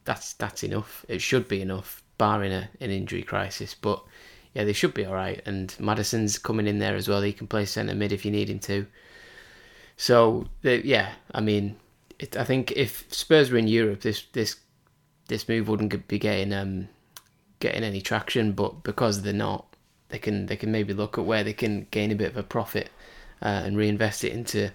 [0.07, 1.05] that's that's enough.
[1.09, 3.75] It should be enough, barring a, an injury crisis.
[3.75, 4.03] But
[4.55, 5.43] yeah, they should be all right.
[5.45, 7.21] And Maddison's coming in there as well.
[7.21, 8.87] He can play centre mid if you need him to.
[9.99, 11.77] So yeah, I mean,
[12.19, 14.57] it, I think if Spurs were in Europe, this this
[15.29, 16.89] this move wouldn't be getting um
[17.61, 18.53] getting any traction.
[18.53, 19.67] But because they're not,
[20.09, 22.43] they can they can maybe look at where they can gain a bit of a
[22.43, 22.89] profit
[23.43, 24.71] uh, and reinvest it into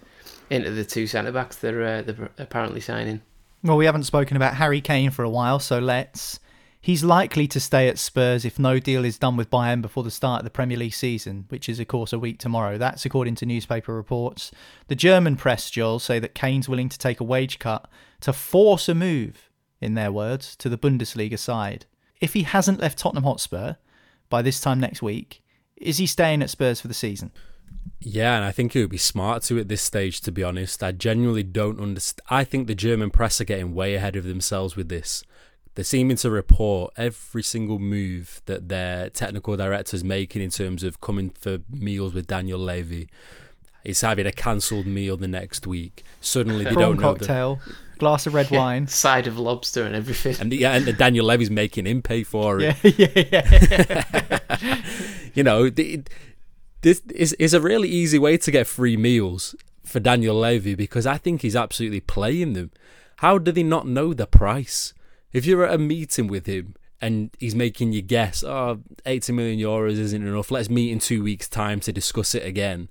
[0.50, 3.22] into the two centre backs they're, uh, they're apparently signing.
[3.64, 6.40] Well, we haven't spoken about Harry Kane for a while, so let's.
[6.80, 10.10] He's likely to stay at Spurs if no deal is done with Bayern before the
[10.10, 12.76] start of the Premier League season, which is, of course, a week tomorrow.
[12.76, 14.50] That's according to newspaper reports.
[14.88, 17.88] The German press, Joel, say that Kane's willing to take a wage cut
[18.22, 19.48] to force a move,
[19.80, 21.86] in their words, to the Bundesliga side.
[22.20, 23.74] If he hasn't left Tottenham Hotspur
[24.28, 25.40] by this time next week,
[25.76, 27.30] is he staying at Spurs for the season?
[28.00, 30.82] Yeah, and I think it would be smart to at this stage, to be honest.
[30.82, 32.20] I genuinely don't understand.
[32.28, 35.22] I think the German press are getting way ahead of themselves with this.
[35.74, 41.00] they're seeming to report every single move that their technical director's making in terms of
[41.00, 43.08] coming for meals with Daniel Levy.
[43.84, 46.02] He's having a cancelled meal the next week.
[46.20, 47.12] Suddenly they Prawn don't know.
[47.14, 47.60] that- cocktail,
[47.98, 48.86] glass of red wine.
[48.86, 50.36] Side of lobster and everything.
[50.40, 52.76] and yeah, and Daniel Levy's making him pay for it.
[52.82, 52.92] Yeah,
[53.32, 54.28] yeah,
[54.60, 54.78] yeah.
[55.34, 56.02] you know, the,
[56.82, 61.06] this is is a really easy way to get free meals for Daniel Levy because
[61.06, 62.70] I think he's absolutely playing them.
[63.16, 64.94] How do they not know the price?
[65.32, 69.58] If you're at a meeting with him and he's making you guess, oh, 80 million
[69.58, 72.88] euros isn't enough, let's meet in two weeks' time to discuss it again.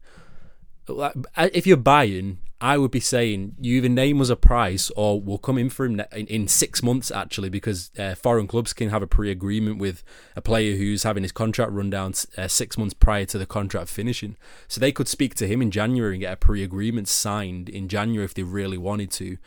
[1.37, 5.39] If you're buying, I would be saying you either name us a price or we'll
[5.39, 9.07] come in for him in, six months actually because uh, foreign clubs can have a
[9.07, 10.03] pre-agreement with
[10.35, 13.89] a player who's having his contract run down uh, six months prior to the contract
[13.89, 14.37] finishing.
[14.67, 18.25] So they could speak to him in January and get a pre-agreement signed in January
[18.25, 19.37] if they really wanted to.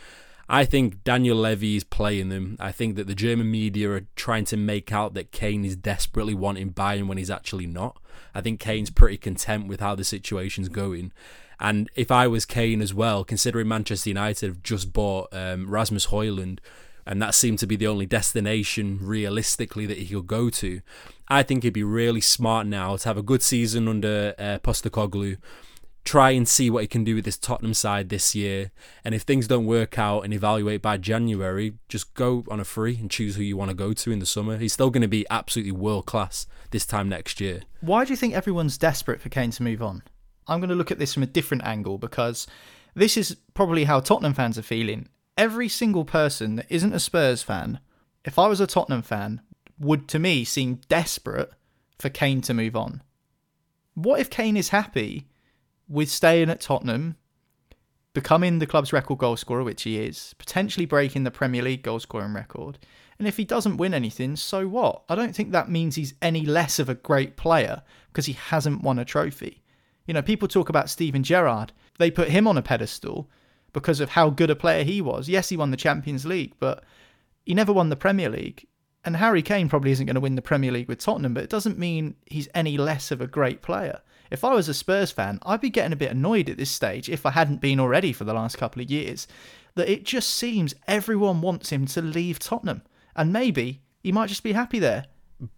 [0.49, 2.57] I think Daniel Levy is playing them.
[2.61, 6.35] I think that the German media are trying to make out that Kane is desperately
[6.35, 7.99] wanting Bayern when he's actually not.
[8.35, 11.13] I think Kane's pretty content with how the situation's going.
[11.61, 16.07] And if I was Kane as well, considering Manchester United have just bought um, Rasmus
[16.07, 16.59] Hojlund,
[17.07, 20.81] and that seemed to be the only destination realistically that he could go to,
[21.29, 25.37] I think he'd be really smart now to have a good season under uh, Postecoglou,
[26.05, 28.71] try and see what he can do with this Tottenham side this year,
[29.05, 32.97] and if things don't work out and evaluate by January, just go on a free
[32.97, 34.59] and choose who you want to go to in the summer.
[34.59, 37.63] He's still going to be absolutely world class this time next year.
[37.81, 40.03] Why do you think everyone's desperate for Kane to move on?
[40.47, 42.47] I'm going to look at this from a different angle because
[42.95, 45.09] this is probably how Tottenham fans are feeling.
[45.37, 47.81] Every single person that isn't a Spurs fan,
[48.25, 49.41] if I was a Tottenham fan,
[49.79, 51.53] would to me seem desperate
[51.99, 53.03] for Kane to move on.
[53.95, 55.29] What if Kane is happy
[55.89, 57.17] with staying at Tottenham,
[58.13, 62.01] becoming the club's record goal scorer, which he is, potentially breaking the Premier League goal
[62.01, 62.79] scoring record?
[63.19, 65.03] And if he doesn't win anything, so what?
[65.09, 68.83] I don't think that means he's any less of a great player because he hasn't
[68.83, 69.63] won a trophy.
[70.07, 71.73] You know, people talk about Steven Gerrard.
[71.99, 73.31] They put him on a pedestal
[73.73, 75.29] because of how good a player he was.
[75.29, 76.85] Yes, he won the Champions League, but
[77.45, 78.67] he never won the Premier League.
[79.05, 81.51] And Harry Kane probably isn't going to win the Premier League with Tottenham, but it
[81.51, 84.01] doesn't mean he's any less of a great player.
[84.31, 87.11] If I was a Spurs fan, I'd be getting a bit annoyed at this stage,
[87.11, 89.27] if I hadn't been already for the last couple of years,
[89.75, 92.83] that it just seems everyone wants him to leave Tottenham.
[93.15, 95.05] And maybe he might just be happy there.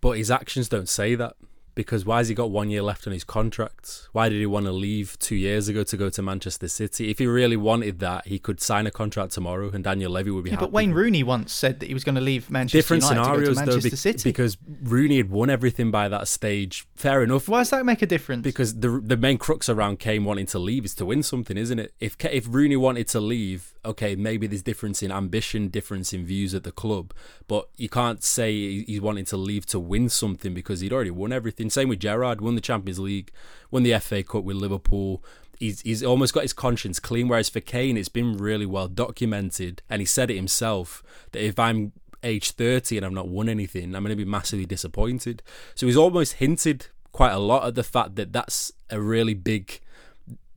[0.00, 1.36] But his actions don't say that.
[1.76, 4.08] Because why has he got one year left on his contract?
[4.12, 7.10] Why did he want to leave two years ago to go to Manchester City?
[7.10, 10.42] If he really wanted that, he could sign a contract tomorrow and Daniel Levy would
[10.44, 10.64] be Yeah, happy.
[10.66, 13.48] but Wayne Rooney once said that he was going to leave Manchester Different United scenarios
[13.48, 14.28] to go to though, Manchester be- City.
[14.30, 16.86] because Rooney had won everything by that stage.
[16.96, 17.46] Fair enough.
[17.46, 18.42] Why does that make a difference?
[18.42, 21.78] Because the the main crux around Kane wanting to leave is to win something, isn't
[21.78, 21.92] it?
[22.00, 26.54] If if Rooney wanted to leave, okay, maybe there's difference in ambition, difference in views
[26.54, 27.14] at the club,
[27.46, 31.32] but you can't say he's wanting to leave to win something because he'd already won
[31.32, 31.70] everything.
[31.70, 33.30] Same with Gerrard, won the Champions League,
[33.70, 35.22] won the FA Cup with Liverpool.
[35.58, 37.28] He's he's almost got his conscience clean.
[37.28, 41.58] Whereas for Kane, it's been really well documented, and he said it himself that if
[41.58, 45.42] I'm age 30 and I've not won anything, I'm going to be massively disappointed.
[45.74, 49.80] So he's almost hinted quite a lot at the fact that that's a really big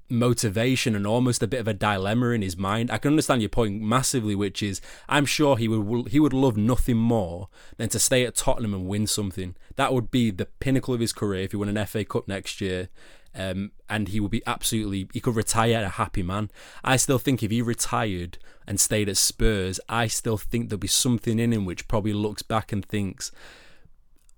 [0.09, 2.91] motivation and almost a bit of a dilemma in his mind.
[2.91, 6.57] I can understand your point massively, which is I'm sure he would he would love
[6.57, 9.55] nothing more than to stay at Tottenham and win something.
[9.75, 12.61] That would be the pinnacle of his career if he won an FA Cup next
[12.61, 12.89] year.
[13.35, 16.49] Um, and he would be absolutely he could retire a happy man.
[16.83, 20.87] I still think if he retired and stayed at Spurs, I still think there'll be
[20.87, 23.31] something in him which probably looks back and thinks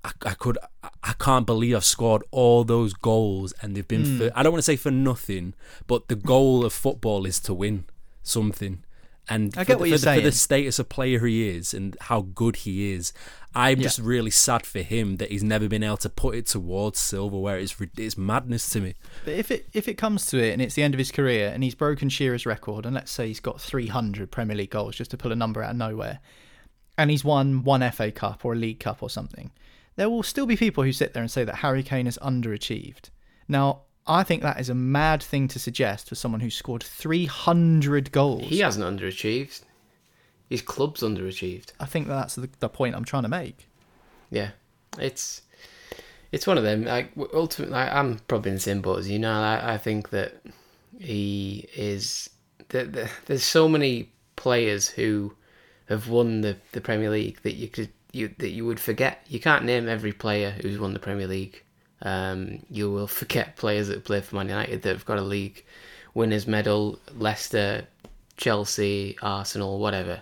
[0.03, 0.57] I, I could
[1.03, 4.37] I- can't believe I've scored all those goals and they've been for hmm.
[4.37, 5.53] I don't want to say for nothing,
[5.87, 7.85] but the goal of football is to win
[8.23, 8.83] something.
[9.29, 11.47] And I for get the- what for you're the, for the status of player he
[11.49, 13.13] is and how good he is,
[13.53, 13.83] I'm Yeah.
[13.83, 17.59] just really sad for him that he's never been able to put it towards silverware.
[17.59, 18.95] It's it's madness to me.
[19.25, 21.49] But if it if it comes to it and it's the end of his career
[21.53, 25.11] and he's broken Shearer's record and let's say he's got 300 Premier League goals just
[25.11, 26.19] to pull a number out of nowhere
[26.97, 29.51] and he's won one FA Cup or a League Cup or something,
[29.95, 33.09] there will still be people who sit there and say that Harry Kane has underachieved.
[33.47, 38.11] Now, I think that is a mad thing to suggest for someone who scored 300
[38.11, 38.43] goals.
[38.43, 39.61] He hasn't underachieved.
[40.49, 41.71] His club's underachieved.
[41.79, 43.67] I think that's the, the point I'm trying to make.
[44.29, 44.51] Yeah,
[44.99, 45.41] it's
[46.31, 46.85] it's one of them.
[46.85, 49.19] Like ultimately, I- I'm probably in the same boat as you.
[49.19, 50.41] Know, I, I think that
[50.99, 52.29] he is.
[52.69, 55.35] The, the, there's so many players who
[55.87, 59.25] have won the, the Premier League that you could you that you would forget.
[59.27, 61.63] You can't name every player who's won the Premier League.
[62.01, 65.63] Um, you will forget players that play for Man United that have got a league
[66.13, 67.87] winners medal, Leicester,
[68.37, 70.21] Chelsea, Arsenal, whatever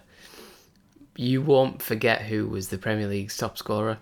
[1.20, 3.98] you won't forget who was the Premier League's top scorer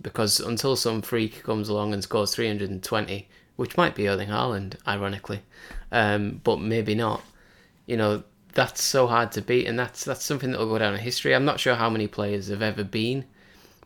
[0.00, 5.42] because until some freak comes along and scores 320, which might be Erling Haaland, ironically,
[5.90, 7.20] um, but maybe not.
[7.86, 8.22] You know,
[8.54, 11.34] that's so hard to beat, and that's that's something that will go down in history.
[11.34, 13.24] I'm not sure how many players have ever been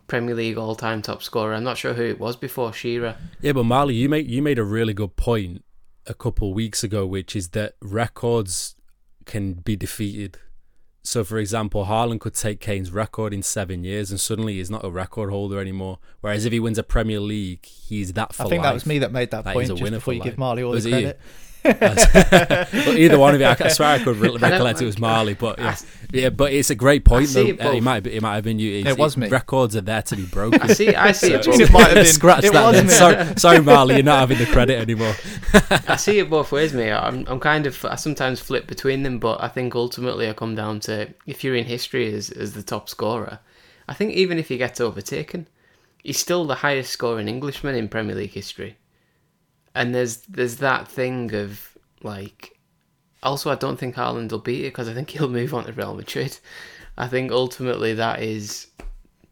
[0.06, 1.54] Premier League all-time top scorer.
[1.54, 3.16] I'm not sure who it was before Shearer.
[3.40, 5.64] Yeah, but Marley, you made you made a really good point
[6.06, 8.76] a couple weeks ago, which is that records
[9.24, 10.38] can be defeated.
[11.02, 14.84] So, for example, Haaland could take Kane's record in seven years, and suddenly he's not
[14.84, 16.00] a record holder anymore.
[16.20, 18.70] Whereas if he wins a Premier League, he's that for I think life.
[18.70, 20.36] that was me that made that, That point just before for you give.
[20.36, 21.00] Marley all Was the it you?
[21.02, 21.20] credit.
[21.64, 25.34] Well, either one of you, I, I swear I could re- recollect it was Marley,
[25.34, 25.76] but yeah,
[26.12, 27.28] yeah, but it's a great point.
[27.28, 27.64] see Though.
[27.64, 28.78] it Uh, It might have been, it might have been you.
[28.80, 29.28] It's- It was me.
[29.28, 30.60] Records are there to be broken.
[30.62, 31.44] I see, I see it.
[31.44, 32.04] So- both- It might have been.
[32.06, 32.64] Scratch It that.
[32.64, 32.88] was Then.
[32.88, 35.14] Sorry, sorry, Marley, you're not having the credit anymore.
[35.88, 36.92] I see it both ways, mate.
[36.92, 40.54] I'm, I'm kind of, I sometimes flip between them, but I think ultimately I come
[40.54, 43.40] down to if you're in history as, as the top scorer,
[43.88, 45.48] I think even if he gets overtaken,
[46.02, 48.76] he's still the highest scoring Englishman in Premier League history.
[49.76, 52.58] And there's there's that thing of like,
[53.22, 55.72] also I don't think Haaland will beat it because I think he'll move on to
[55.72, 56.38] Real Madrid.
[56.96, 58.68] I think ultimately that is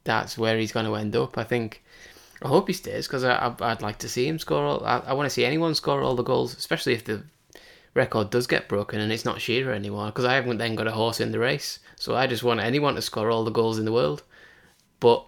[0.05, 1.39] that's where he's going to end up.
[1.39, 1.83] I think.
[2.43, 4.63] I hope he stays because I, I, I'd like to see him score.
[4.63, 7.23] All, I, I want to see anyone score all the goals, especially if the
[7.95, 10.07] record does get broken and it's not Shearer anymore.
[10.07, 12.97] Because I haven't then got a horse in the race, so I just want anyone
[12.97, 14.25] to score all the goals in the world.
[15.01, 15.27] But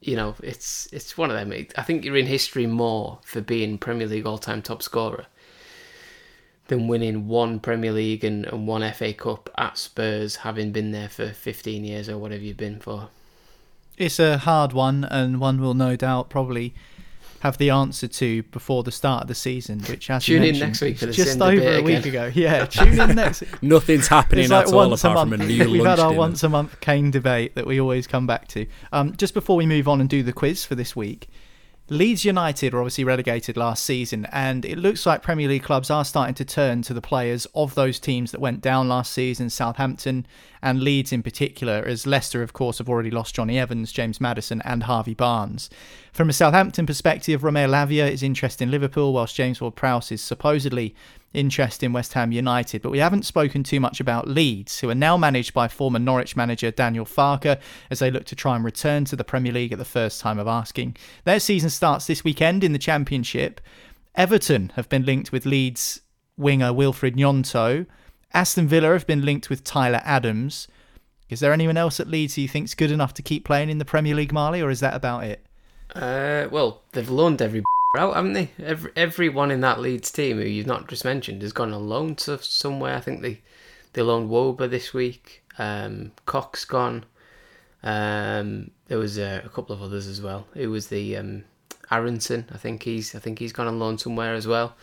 [0.00, 1.66] you know, it's it's one of them.
[1.76, 5.26] I think you're in history more for being Premier League all-time top scorer
[6.68, 11.08] than winning one Premier League and, and one FA Cup at Spurs, having been there
[11.08, 13.08] for 15 years or whatever you've been for.
[13.96, 16.74] It's a hard one, and one will no doubt probably
[17.46, 19.80] have the answer to before the start of the season.
[19.80, 22.26] Which, as you Tune in mentioned, next week for the just over a week again.
[22.26, 22.32] ago.
[22.34, 23.42] Yeah, tune in next.
[23.62, 25.30] Nothing's happening It's like at all apart month.
[25.32, 26.18] from a new We've had our dinner.
[26.18, 28.66] once a month Kane debate that we always come back to.
[28.92, 31.28] Um, just before we move on and do the quiz for this week,
[31.88, 36.04] Leeds United were obviously relegated last season, and it looks like Premier League clubs are
[36.04, 40.26] starting to turn to the players of those teams that went down last season, Southampton
[40.66, 44.60] and Leeds in particular, as Leicester, of course, have already lost Jonny Evans, James Maddison,
[44.64, 45.70] and Harvey Barnes.
[46.12, 50.92] From a Southampton perspective, Romeo Lavia is interested in Liverpool, whilst James Ward-Prowse is supposedly
[51.32, 54.94] interest in West Ham United, but we haven't spoken too much about Leeds, who are
[54.96, 59.04] now managed by former Norwich manager Daniel Farke as they look to try and return
[59.04, 60.96] to the Premier League at the first time of asking.
[61.22, 63.60] Their season starts this weekend in the Championship.
[64.16, 66.00] Everton have been linked with Leeds
[66.36, 67.86] winger Wilfried Gnonto.
[68.32, 70.68] Aston Villa have been linked with Tyler Adams.
[71.28, 73.78] Is there anyone else at Leeds who you think's good enough to keep playing in
[73.78, 75.44] the Premier League, Marley, or is that about it?
[75.94, 77.64] Uh, well, they've loaned every
[77.96, 78.50] out, haven't they?
[78.62, 82.14] Every everyone in that Leeds team who you've not just mentioned has gone on loan
[82.16, 82.94] to somewhere.
[82.94, 83.40] I think they
[83.94, 85.42] they loaned Wöber this week.
[85.58, 87.04] Um, Cox gone.
[87.82, 90.46] Um, there was a, a couple of others as well.
[90.54, 91.44] It was the um,
[91.90, 92.46] Aaronson.
[92.52, 94.76] I think he's I think he's gone on loan somewhere as well.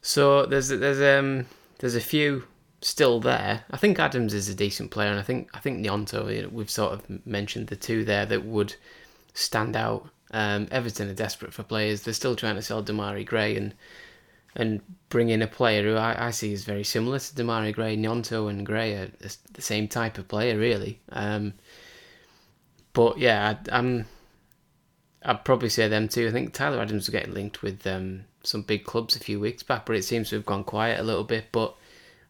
[0.00, 1.46] So there's there's um
[1.78, 2.44] there's a few
[2.80, 3.64] still there.
[3.70, 6.92] I think Adams is a decent player, and I think I think know, we've sort
[6.92, 8.76] of mentioned the two there that would
[9.34, 10.08] stand out.
[10.30, 12.02] Um, Everton are desperate for players.
[12.02, 13.74] They're still trying to sell Demarai Gray and
[14.54, 17.96] and bring in a player who I, I see is very similar to Demarai Gray.
[17.96, 19.10] Gnonto and Gray are
[19.52, 21.00] the same type of player, really.
[21.10, 21.54] Um,
[22.92, 24.06] but yeah, I, I'm.
[25.24, 26.28] I'd probably say them too.
[26.28, 29.64] I think Tyler Adams was getting linked with um, some big clubs a few weeks
[29.64, 31.46] back, but it seems to have gone quiet a little bit.
[31.50, 31.74] But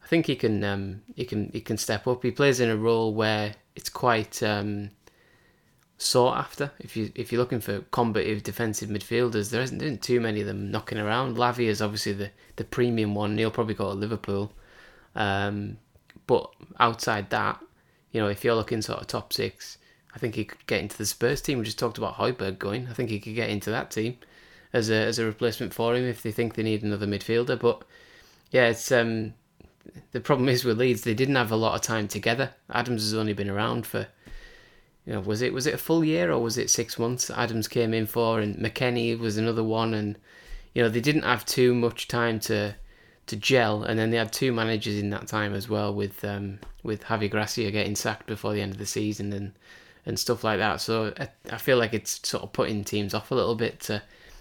[0.08, 2.22] I think he can um, he can he can step up.
[2.22, 4.88] He plays in a role where it's quite um,
[5.98, 6.70] sought after.
[6.78, 10.70] If you if you're looking for combative defensive midfielders, there isn't, too many of them
[10.70, 11.36] knocking around.
[11.36, 13.36] Lavia is obviously the, the premium one.
[13.36, 14.50] He'll probably go to Liverpool.
[15.14, 15.76] Um,
[16.26, 17.60] but outside that,
[18.10, 19.76] you know, if you're looking sort of top six,
[20.14, 21.58] I think he could get into the Spurs team.
[21.58, 22.88] We just talked about Hojbjerg going.
[22.88, 24.16] I think he could get into that team
[24.72, 27.60] as a as a replacement for him if they think they need another midfielder.
[27.60, 27.82] But
[28.50, 29.34] yeah, it's um
[30.12, 32.50] the problem is with Leeds they didn't have a lot of time together.
[32.70, 34.06] Adams has only been around for
[35.04, 37.30] you know was it was it a full year or was it six months?
[37.30, 40.18] Adams came in for and McKennie was another one, and
[40.74, 42.74] you know they didn't have too much time to
[43.26, 46.58] to gel, and then they had two managers in that time as well with um
[46.82, 49.52] with Javi Gracia getting sacked before the end of the season and
[50.06, 50.80] and stuff like that.
[50.80, 53.90] So I, I feel like it's sort of putting teams off a little bit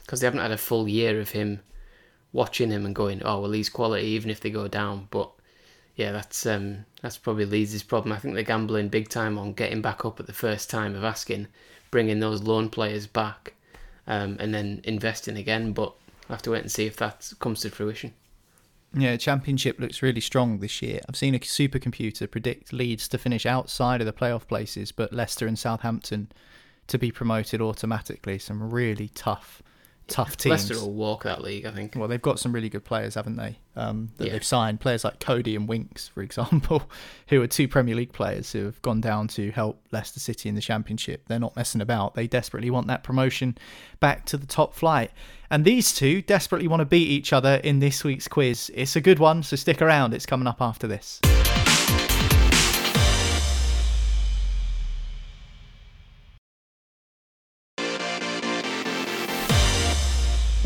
[0.01, 1.59] because they haven't had a full year of him
[2.31, 5.07] watching him and going, oh well, he's quality even if they go down.
[5.11, 5.31] But
[5.97, 8.13] yeah, that's um that's probably Leeds' problem.
[8.13, 11.03] I think they're gambling big time on getting back up at the first time of
[11.03, 11.47] asking,
[11.91, 13.55] bringing those loan players back,
[14.05, 15.73] um, and then investing again.
[15.73, 15.93] But
[16.29, 18.13] I have to wait and see if that comes to fruition.
[18.93, 21.01] Yeah, Championship looks really strong this year.
[21.09, 25.47] I've seen a supercomputer predict Leeds to finish outside of the playoff places, but Leicester
[25.47, 26.31] and Southampton
[26.85, 28.37] to be promoted automatically.
[28.37, 29.63] Some really tough,
[30.07, 30.69] tough teams.
[30.69, 31.93] Leicester will walk that league, I think.
[31.95, 33.57] Well, they've got some really good players, haven't they?
[33.75, 34.33] Um, that Yeah.
[34.33, 36.83] they've signed players like Coady and Winks, for example,
[37.27, 40.55] who are two Premier League players who have gone down to help Leicester City in
[40.55, 41.23] the Championship.
[41.27, 42.15] They're not messing about.
[42.15, 43.57] They desperately want that promotion
[43.99, 45.11] back to the top flight.
[45.51, 48.71] And these two desperately want to beat each other in this week's quiz.
[48.73, 50.13] It's a good one, so stick around.
[50.13, 51.19] It's coming up after this.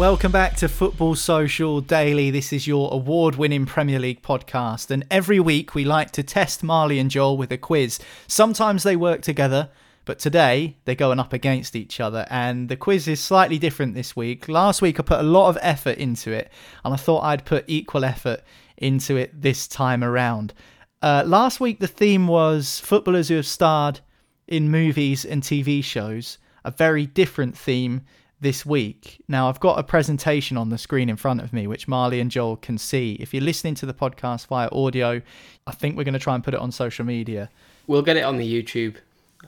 [0.02, 2.32] Welcome back to Football Social Daily.
[2.32, 4.90] This is your award winning Premier League podcast.
[4.90, 8.00] And every week we like to test Marley and Joel with a quiz.
[8.26, 9.70] Sometimes they work together,
[10.06, 12.26] but today they're going up against each other.
[12.32, 14.50] And the quiz is slightly different this week.
[14.50, 16.52] Last week I put a lot of effort into it,
[16.84, 18.42] and I thought I'd put equal effort
[18.78, 20.56] into it this time around.
[21.04, 24.00] Uh, last week the theme was footballers who have starred
[24.48, 26.40] in movies and TV shows.
[26.66, 28.02] A very different theme
[28.42, 29.24] this week.
[29.28, 32.30] Now, I've got a presentation on the screen in front of me, which Marley and
[32.30, 33.14] Joel can see.
[33.20, 35.22] If you're listening to the podcast via audio,
[35.68, 37.50] I think we're going to try and put it on social media.
[37.88, 38.96] We'll get it on the YouTube.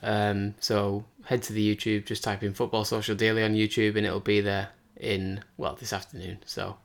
[0.02, 4.06] Um, so head to the YouTube, just type in Football Social Daily on YouTube, and
[4.06, 6.38] it'll be there in well this afternoon.
[6.46, 6.76] So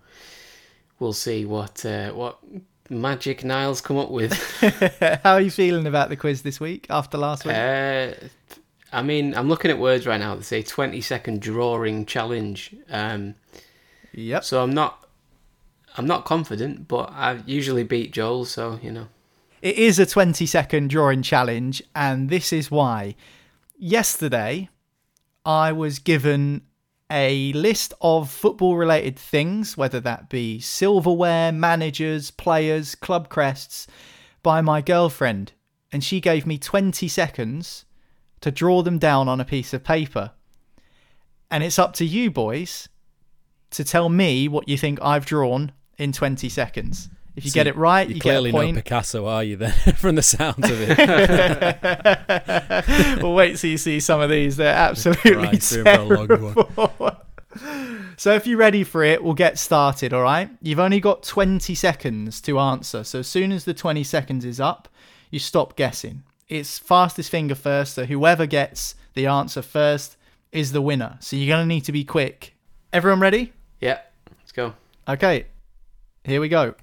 [1.00, 2.40] we'll see what uh, what
[2.90, 4.34] magic Niall's come up with.
[5.24, 7.56] How are you feeling about the quiz this week after last week?
[7.56, 8.14] Uh,
[8.92, 12.76] I mean, I'm looking at words right now that say 20 second drawing challenge.
[12.90, 13.36] Um,
[14.14, 14.44] yep.
[14.44, 15.08] so I'm not,
[15.98, 19.08] I'm not confident, but I usually beat Joel, so you know.
[19.62, 23.16] It is a 20 second drawing challenge, and this is why.
[23.78, 24.70] Yesterday,
[25.46, 26.62] I was given
[27.12, 33.88] a list of football related things, whether that be silverware, managers, players, club crests,
[34.44, 35.52] by my girlfriend.
[35.92, 37.86] And she gave me 20 seconds
[38.42, 40.32] to draw them down on a piece of paper.
[41.52, 42.88] And it's up to you, boys,
[43.72, 47.10] to tell me what you think I've drawn in 20 seconds.
[47.36, 48.78] If you So get it right, you, clearly get a know point.
[48.78, 49.56] Picasso, are you?
[49.56, 50.98] Then, from the sounds of it.
[53.24, 54.58] well, wait till you see some of these.
[54.58, 56.28] They're absolutely Right, through for a long one.
[56.28, 57.18] terrible.
[58.18, 60.14] so, if you're ready for it, we'll get started.
[60.14, 60.50] All right.
[60.62, 63.04] You've only got 20 seconds to answer.
[63.04, 64.90] So, as soon as the 20 seconds is up,
[65.32, 66.24] you stop guessing.
[66.50, 67.94] It's fastest finger first.
[67.94, 70.18] So, whoever gets the answer first
[70.52, 71.18] is the winner.
[71.22, 72.56] So, you're going to need to be quick.
[72.92, 73.54] Everyone ready?
[73.80, 74.00] Yeah,
[74.40, 74.74] let's go.
[75.08, 75.46] Okay.
[76.24, 76.74] Here we go.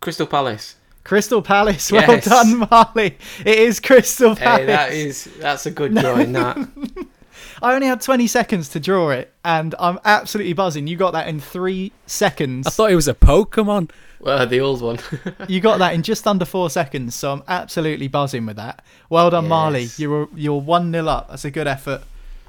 [0.00, 0.76] Crystal Palace.
[1.04, 1.90] Crystal Palace.
[1.92, 2.24] Well Yes.
[2.24, 3.16] done, Marley.
[3.44, 4.60] It is Crystal Palace.
[4.60, 6.32] Hey, that is that's a good drawing.
[6.32, 6.56] That
[7.62, 10.86] I only had 20 seconds to draw it, and I'm absolutely buzzing.
[10.86, 12.66] You got that in three seconds.
[12.66, 13.90] I thought it was a Pokemon.
[14.20, 14.98] well, the old one.
[15.48, 18.84] you got that in just under four seconds, so I'm absolutely buzzing with that.
[19.08, 19.88] Well done, Marley.
[19.96, 21.28] You're you're one 0 up.
[21.28, 22.02] That's a good effort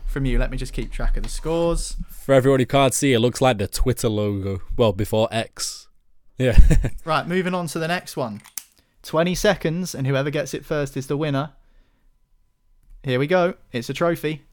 [0.05, 0.37] from you.
[0.39, 1.95] Let me just keep track of the scores.
[2.09, 4.61] For everyone who can't see, it looks like the Twitter logo.
[4.77, 5.87] Well, before X.
[6.37, 6.59] Yeah.
[7.05, 8.41] Right, moving on to the next one.
[9.03, 11.53] 20 seconds, and whoever gets it first is the winner.
[13.03, 13.53] Here we go.
[13.71, 14.43] It's a trophy.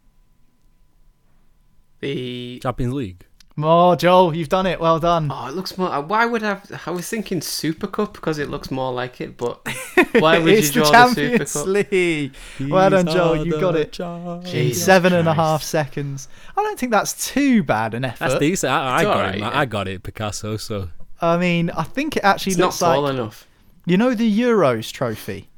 [2.01, 3.27] The Champions League.
[3.57, 4.81] Oh, Joel, you've done it.
[4.81, 5.31] Well done.
[5.33, 5.89] oh, it looks more.
[5.89, 6.49] uh, Why would I?
[6.49, 9.37] Have, I was thinking Super Cup because it looks more like it.
[9.37, 9.61] But
[10.19, 11.67] why would it's you draw the the, Super Champions Cup?
[11.93, 12.35] League.
[12.69, 13.33] Well done, These Joel.
[13.35, 13.93] are You got the it.
[13.93, 14.45] champions.
[14.47, 15.71] in Jesus seven and a half Christ.
[15.71, 16.29] seconds.
[16.57, 18.19] I don't think that's too bad an effort.
[18.29, 18.73] That's decent.
[18.73, 19.41] I, I got alright, it.
[19.41, 19.57] yeah.
[19.57, 20.57] I got it, Picasso.
[20.57, 20.91] So
[21.21, 23.47] I mean, I think it actually It's not looks like tall enough.
[23.87, 25.49] you know the Euros trophy.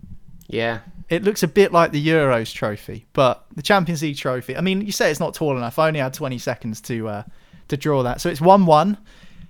[0.48, 4.56] Yeah, It looks a bit like the Euros trophy, but the Champions League trophy.
[4.56, 5.78] I mean, you say it's not tall enough.
[5.78, 7.22] I only had 20 seconds to uh,
[7.68, 8.98] to draw that, so it's one-one.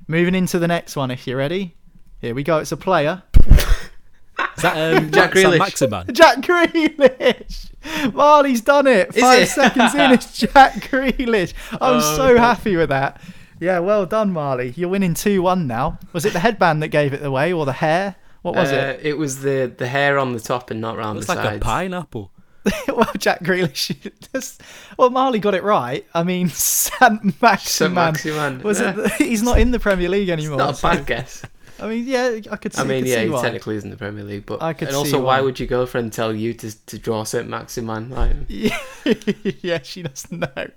[0.08, 1.74] Moving into the next one, if you're ready.
[2.20, 2.58] Here we go.
[2.58, 3.22] It's a player.
[3.46, 5.58] is that um, Jack Sam Grealish.
[5.58, 6.06] Maximin?
[6.14, 7.70] Jack Grealish.
[8.14, 9.14] Marley's done it.
[9.14, 9.48] Is Five it?
[9.48, 11.54] seconds in, it's Jack Grealish.
[11.72, 12.38] I'm Oh, so God.
[12.56, 13.20] happy with that.
[13.60, 14.74] Yeah, well done, Marley.
[14.76, 15.98] You're winning 2 1 now.
[16.12, 18.16] Was it the headband that gave it away or the hair?
[18.46, 19.06] What was uh, it?
[19.06, 19.18] it?
[19.18, 21.54] was the the hair on the top and not round Looks the like sides.
[21.54, 22.30] Like a pineapple.
[22.88, 24.12] well, Jack Grealish.
[24.32, 24.62] just-
[24.96, 26.06] well, Marley got it right.
[26.14, 27.42] I mean, Sant St.
[27.42, 27.94] Maximin.
[27.94, 28.62] Maximin.
[28.62, 28.90] Was yeah.
[28.90, 28.94] it?
[28.94, 30.58] The, he's not in the Premier League anymore.
[30.58, 31.44] Not a so- bad guess.
[31.80, 32.80] I mean, yeah, I could see.
[32.80, 33.42] I mean, could yeah, he why.
[33.42, 35.40] technically isn't the Premier League, but I could and also, why why.
[35.42, 38.10] would your girlfriend tell you to to draw Saint Maximin?
[38.10, 38.78] Like, Yeah.
[39.62, 40.68] yeah, she doesn't know.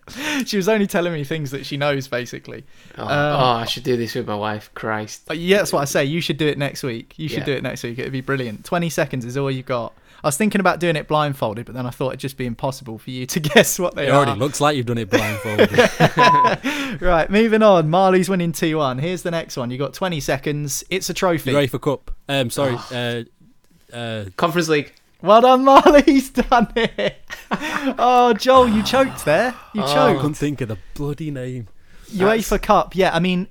[0.46, 2.64] She was only telling me things that she knows, basically.
[2.98, 4.70] Oh, Um, oh, I should do this with my wife.
[4.76, 5.24] Christ.
[5.26, 6.06] But yeah, that's what I say.
[6.06, 7.14] You should do it next week.
[7.18, 7.46] You should Yeah.
[7.46, 7.98] do it next week.
[8.00, 8.66] It'd be brilliant.
[8.66, 9.94] 20 seconds is all you got.
[10.24, 12.98] I was thinking about doing it blindfolded, but then I thought it'd just be impossible
[12.98, 14.24] for you to guess what they It are.
[14.24, 15.72] It already looks like you've done it blindfolded.
[17.02, 17.90] right, moving on.
[17.90, 19.00] Marley's winning 2 1.
[19.00, 19.72] Here's the next one.
[19.72, 20.84] You've got 20 seconds.
[20.90, 21.52] It's a trophy.
[21.54, 22.12] UEFA Cup.
[22.28, 22.78] Um, sorry.
[22.92, 23.24] Uh,
[23.96, 24.94] uh, Conference League.
[25.22, 26.04] Well done, Marley.
[26.04, 27.16] He's done it.
[27.52, 29.56] oh, Joel, you choked there.
[29.74, 29.86] You Oh.
[29.86, 30.22] I choked.
[30.22, 31.68] couldn't think of the bloody name.
[32.12, 33.14] UEFA Cup, yeah.
[33.16, 33.48] I mean,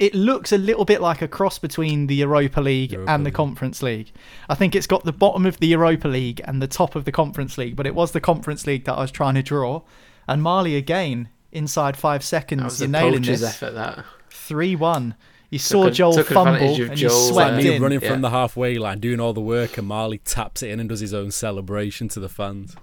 [0.00, 3.28] it looks a little bit like a cross between the Europa League Europa and the
[3.28, 3.34] League.
[3.34, 4.10] Conference League.
[4.48, 7.12] I think it's got the bottom of the Europa League and the top of the
[7.12, 9.82] Conference League, but it was the Conference League that I was trying to draw.
[10.26, 13.42] And Marley again, inside five seconds, was you're a nailing this.
[13.42, 13.72] effort.
[13.72, 14.04] That.
[14.30, 15.14] Three one.
[15.50, 17.82] You saw a- Joel took fumble advantage of and you swept uh, Me in.
[17.82, 18.10] running Yeah.
[18.12, 21.00] from the halfway line, doing all the work, and Marley taps it in and does
[21.00, 22.76] his own celebration to the fans.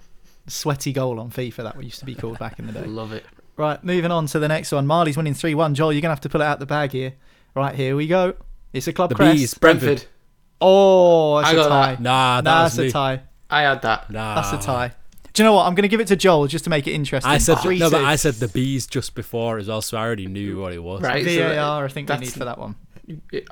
[0.47, 1.63] Sweaty goal on FIFA.
[1.63, 2.85] That we used to be called back in the day.
[2.85, 3.25] Love it.
[3.57, 4.85] Right, moving on to the next one.
[4.85, 5.73] Marley's winning 3 1.
[5.75, 7.13] Joel, you're going to have to pull it out the bag here.
[7.55, 8.35] Right, here we go.
[8.71, 9.35] It's a club The crest.
[9.35, 10.05] bees, Brentford.
[10.61, 11.91] Oh, that's I a got tie.
[11.95, 12.01] that.
[12.01, 13.21] Nah, that Nah, was that's a tie.
[13.49, 14.09] I had that.
[14.11, 14.91] Nah, That's a tie.
[15.33, 15.65] Do you know what?
[15.67, 17.31] I'm going to give it to Joel just to make it interesting.
[17.31, 18.03] I said Three no, but.
[18.03, 21.01] I said the bees just before as well, so I already knew what it was.
[21.01, 21.23] Right.
[21.25, 22.75] so VAR, I think we that's- need for that one.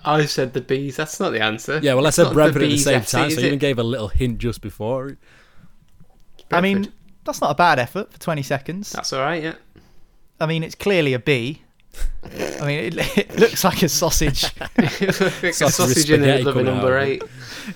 [0.04, 0.98] I said the bees.
[0.98, 1.80] That's not the answer.
[1.82, 3.80] Yeah, well, I said not Brentford at the same FC, time, so I even gave
[3.80, 5.18] a little hint just before.
[6.52, 6.92] I mean,
[7.24, 8.92] that's not a bad effort for 20 seconds.
[8.92, 9.42] That's all right.
[9.42, 9.54] Yeah.
[10.40, 11.62] I mean, it's clearly a B.
[12.60, 14.44] I mean, it, it looks like a sausage
[14.78, 17.24] like a Sausage sausage in the middle of a number out eight.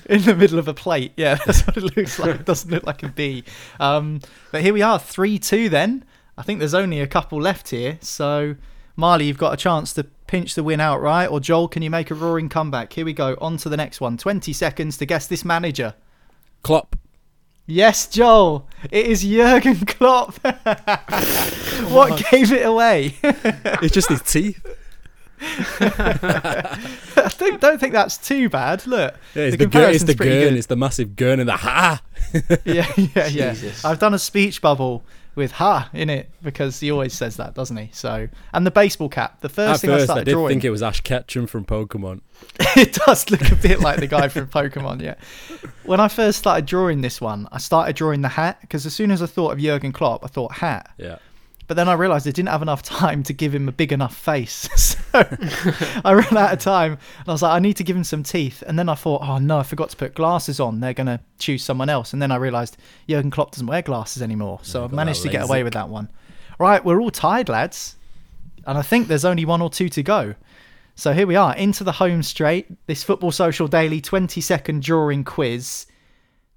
[0.08, 1.14] in the middle of a plate.
[1.16, 2.36] Yeah, that's what it looks like.
[2.36, 3.44] It doesn't look like a B.
[3.80, 6.06] Um, but here we are, 3 2 then.
[6.38, 7.98] I think there's only a couple left here.
[8.02, 8.56] So,
[8.96, 11.30] Marley, you've got a chance to pinch the win outright.
[11.30, 12.94] Or, Joel, can you make a roaring comeback?
[12.94, 13.36] Here we go.
[13.42, 14.18] On to the next one.
[14.18, 15.96] 20 seconds to guess this manager.
[16.64, 16.96] Klopp.
[17.72, 18.68] Yes, Joel.
[18.90, 20.34] It is Jurgen Klopp.
[21.92, 23.16] what gave it away?
[23.22, 24.66] It's just his teeth.
[25.80, 28.88] I think, don't think that's too bad.
[28.88, 30.54] Look, Yeah, it's the the, gurn, it's the gurn, good.
[30.54, 32.02] it's the massive gurn and the ha.
[32.66, 33.54] yeah, yeah, yeah.
[33.54, 33.86] Jesus.
[33.86, 35.04] I've done a speech bubble
[35.40, 37.90] with "ha" in it because he always says that, doesn't he?
[37.92, 39.42] So, and the baseball cap.
[39.42, 41.48] The first At thing I first, I started did drawing, think it was Ash Ketchum
[41.48, 42.22] from Pokemon.
[42.76, 45.02] it does look a bit like the guy from Pokemon.
[45.02, 45.16] Yeah.
[45.84, 49.10] When I first started drawing this one, I started drawing the hat because as soon
[49.10, 50.92] as I thought of Jurgen Klopp, I thought hat.
[50.98, 51.18] Yeah.
[51.70, 54.16] But then I realised I didn't have enough time to give him a big enough
[54.16, 54.68] face.
[54.76, 54.98] so
[56.04, 58.24] I ran out of time and I was like, I need to give him some
[58.24, 58.64] teeth.
[58.66, 60.80] And then I thought, oh no, I forgot to put glasses on.
[60.80, 62.12] They're going to choose someone else.
[62.12, 64.60] And then I realised Jurgen Klopp doesn't wear glasses anymore.
[64.64, 66.10] So I've managed to get away with that one.
[66.58, 67.98] Right, we're all tied, lads.
[68.66, 70.34] And I think there's only one or two to go.
[70.96, 72.66] So here we are, into the home straight.
[72.88, 75.86] This Football Social Daily 20 second drawing quiz.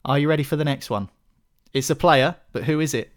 [0.07, 1.11] Are you ready for the next one?
[1.75, 3.12] It's a player, but who is it?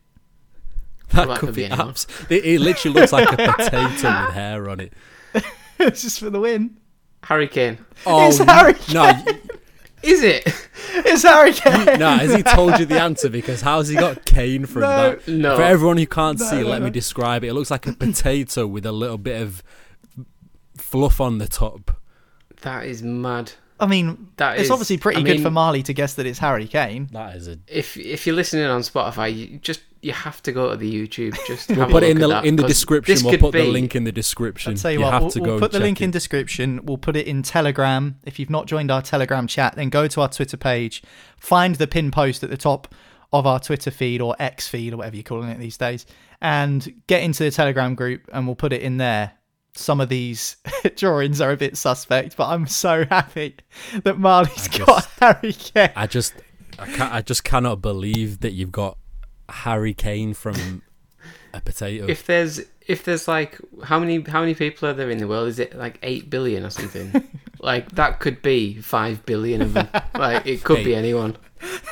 [1.16, 2.08] That Well, that could could be be abs.
[2.30, 3.82] It, it literally looks like a potato
[4.26, 4.94] with hair on it.
[5.80, 6.78] it's just for the win.
[7.24, 7.78] Harry Kane.
[8.06, 9.40] Oh, It's Harry no, y-
[10.04, 10.44] Is it?
[10.98, 12.00] It's Harry Kane.
[12.00, 13.30] no, has he told you the answer?
[13.30, 14.88] Because how's he got Kane from No.
[15.16, 15.28] that?
[15.28, 15.56] No.
[15.58, 16.86] For everyone who can't see, no, let no.
[16.86, 17.48] me describe it.
[17.48, 19.62] It looks like a potato with a little bit of
[20.78, 21.98] fluff on the top.
[22.62, 23.52] That is mad.
[23.80, 26.26] I mean, That it's is- obviously pretty I good mean- for Marley to guess that
[26.26, 27.10] it's Harry Kane.
[27.12, 27.58] That is a.
[27.68, 31.36] If if you're listening on Spotify, you just you have to go to the YouTube.
[31.48, 33.18] Just We'll put it in the that, in the 'cause description.
[33.24, 34.74] We'll could put the link in the description.
[34.74, 36.80] I'll tell you, you what, have we'll, to we'll put the link check in description.
[36.86, 38.18] We'll put it in Telegram.
[38.24, 41.02] If you've not joined our Telegram chat, then go to our Twitter page,
[41.38, 42.94] find the pin post at the top
[43.34, 46.06] of our Twitter feed or X feed or whatever you're calling it these days,
[46.42, 49.32] and get into the Telegram group, and we'll put it in there.
[49.78, 50.56] Some of these
[50.96, 53.56] drawings are a bit suspect, but I'm so happy
[54.04, 55.90] that Marley's I got just- Harry Kane.
[55.98, 56.34] I just,
[56.80, 58.98] I, can't, I just cannot believe that you've got
[59.50, 60.82] Harry Kane from
[61.54, 62.06] a potato.
[62.08, 65.48] If there's if there's like how many how many people are there in the world?
[65.48, 67.28] Is it like eight billion or something?
[67.60, 69.88] like that could be five billion of them.
[70.16, 71.38] like it could be anyone.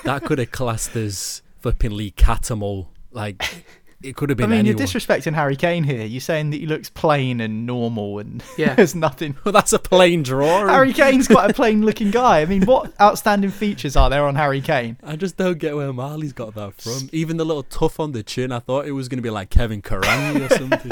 [0.03, 2.87] that could have classed as flipping Lee Cattermole.
[3.11, 3.65] Like
[4.03, 4.45] it could have been.
[4.45, 4.77] I mean, anyone.
[4.77, 6.05] you're disrespecting Harry Kane here.
[6.05, 8.75] You're saying that he looks plain and normal and Yeah.
[8.75, 10.69] there's nothing well, that's a plain drawing.
[10.69, 12.41] Harry Kane's quite a plain looking guy.
[12.41, 14.97] I mean, what outstanding features are there on Harry Kane?
[15.03, 17.09] I just don't get where Marley's got that from.
[17.11, 19.49] Even the little tuff on the chin, I thought it was going to be like
[19.49, 20.91] Kevin Kuranyi or something.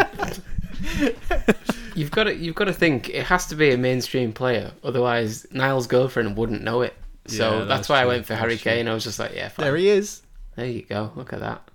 [1.95, 4.71] You've got to you've got to think it has to be a mainstream player.
[4.83, 6.93] Otherwise, Niall's girlfriend wouldn't know it.
[7.27, 8.71] So Yeah, that's, that's why I went for Harry that's true.
[8.71, 8.87] Kane.
[8.87, 9.65] I was just like, yeah, fine.
[9.65, 10.21] There he is.
[10.55, 11.11] There you go.
[11.15, 11.69] Look at that.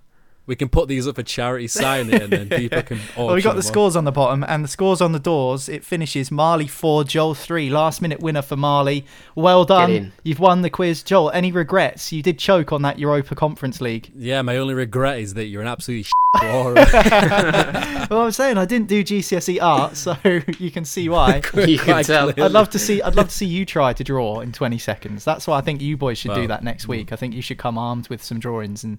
[0.47, 2.99] We can put these up for charity, sign it, and then people can.
[3.17, 3.63] Well, we got the auction them off.
[3.65, 5.67] scores on the bottom and the scores on the doors.
[5.67, 7.69] It finishes Marley 4, Joel 3.
[7.69, 9.05] Last minute winner for Marley.
[9.35, 10.13] Well done.
[10.23, 11.03] You've won the quiz.
[11.03, 12.11] Joel, any regrets?
[12.13, 14.09] You did choke on that Europa Conference League.
[14.15, 16.07] Yeah, my only regret is that you're an absolute
[16.39, 16.73] drawer.
[16.73, 20.15] Well, I'm saying I didn't do GCSE art, so
[20.59, 21.41] you can see why.
[21.55, 22.29] You can tell.
[22.29, 23.01] I'd love to see.
[23.01, 25.25] I'd love to see you try to draw in 20 seconds.
[25.25, 26.89] That's why I think you boys should do that next mm.
[26.89, 27.11] week.
[27.11, 28.97] I think you should come armed with some drawings and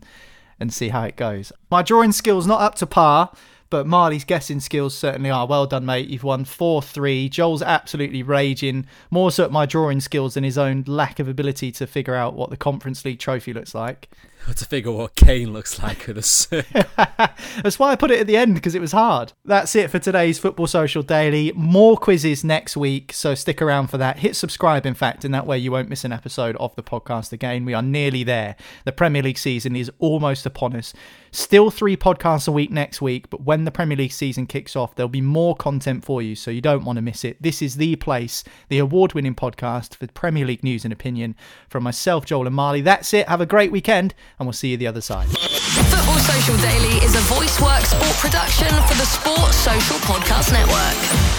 [0.61, 1.53] and see how it goes.
[1.71, 3.33] My drawing skills not up to par,
[3.71, 5.47] but Marley's guessing skills certainly are.
[5.47, 6.09] Well done, mate.
[6.09, 7.29] You've won four three.
[7.29, 8.87] Joel's absolutely raging.
[9.11, 12.35] More so at my drawing skills than his own lack of ability to figure out
[12.35, 14.09] what the Conference League trophy looks like.
[14.57, 17.33] to figure what Kane looks like with a.
[17.63, 19.33] That's why I put it at the end because it was hard.
[19.45, 21.53] That's it for today's Football Social Daily.
[21.55, 24.19] More quizzes next week, so stick around for that.
[24.19, 27.33] Hit subscribe, in fact, and that way you won't miss an episode of the podcast
[27.33, 27.65] again.
[27.65, 28.57] We are nearly there.
[28.85, 30.93] The Premier League season is almost upon us.
[31.31, 34.95] Still three podcasts a week next week, but when the Premier League season kicks off,
[34.95, 37.41] there'll be more content for you, so you don't want to miss it.
[37.43, 41.37] This is the place, the award winning podcast for Premier League news and opinion
[41.69, 42.81] from myself, Joel, and Marley.
[42.81, 43.29] That's it.
[43.29, 45.29] Have a great weekend, and we'll see you the other side.
[45.29, 51.38] Football Social Daily is a voice work sport production for the Sport Social Podcast Network.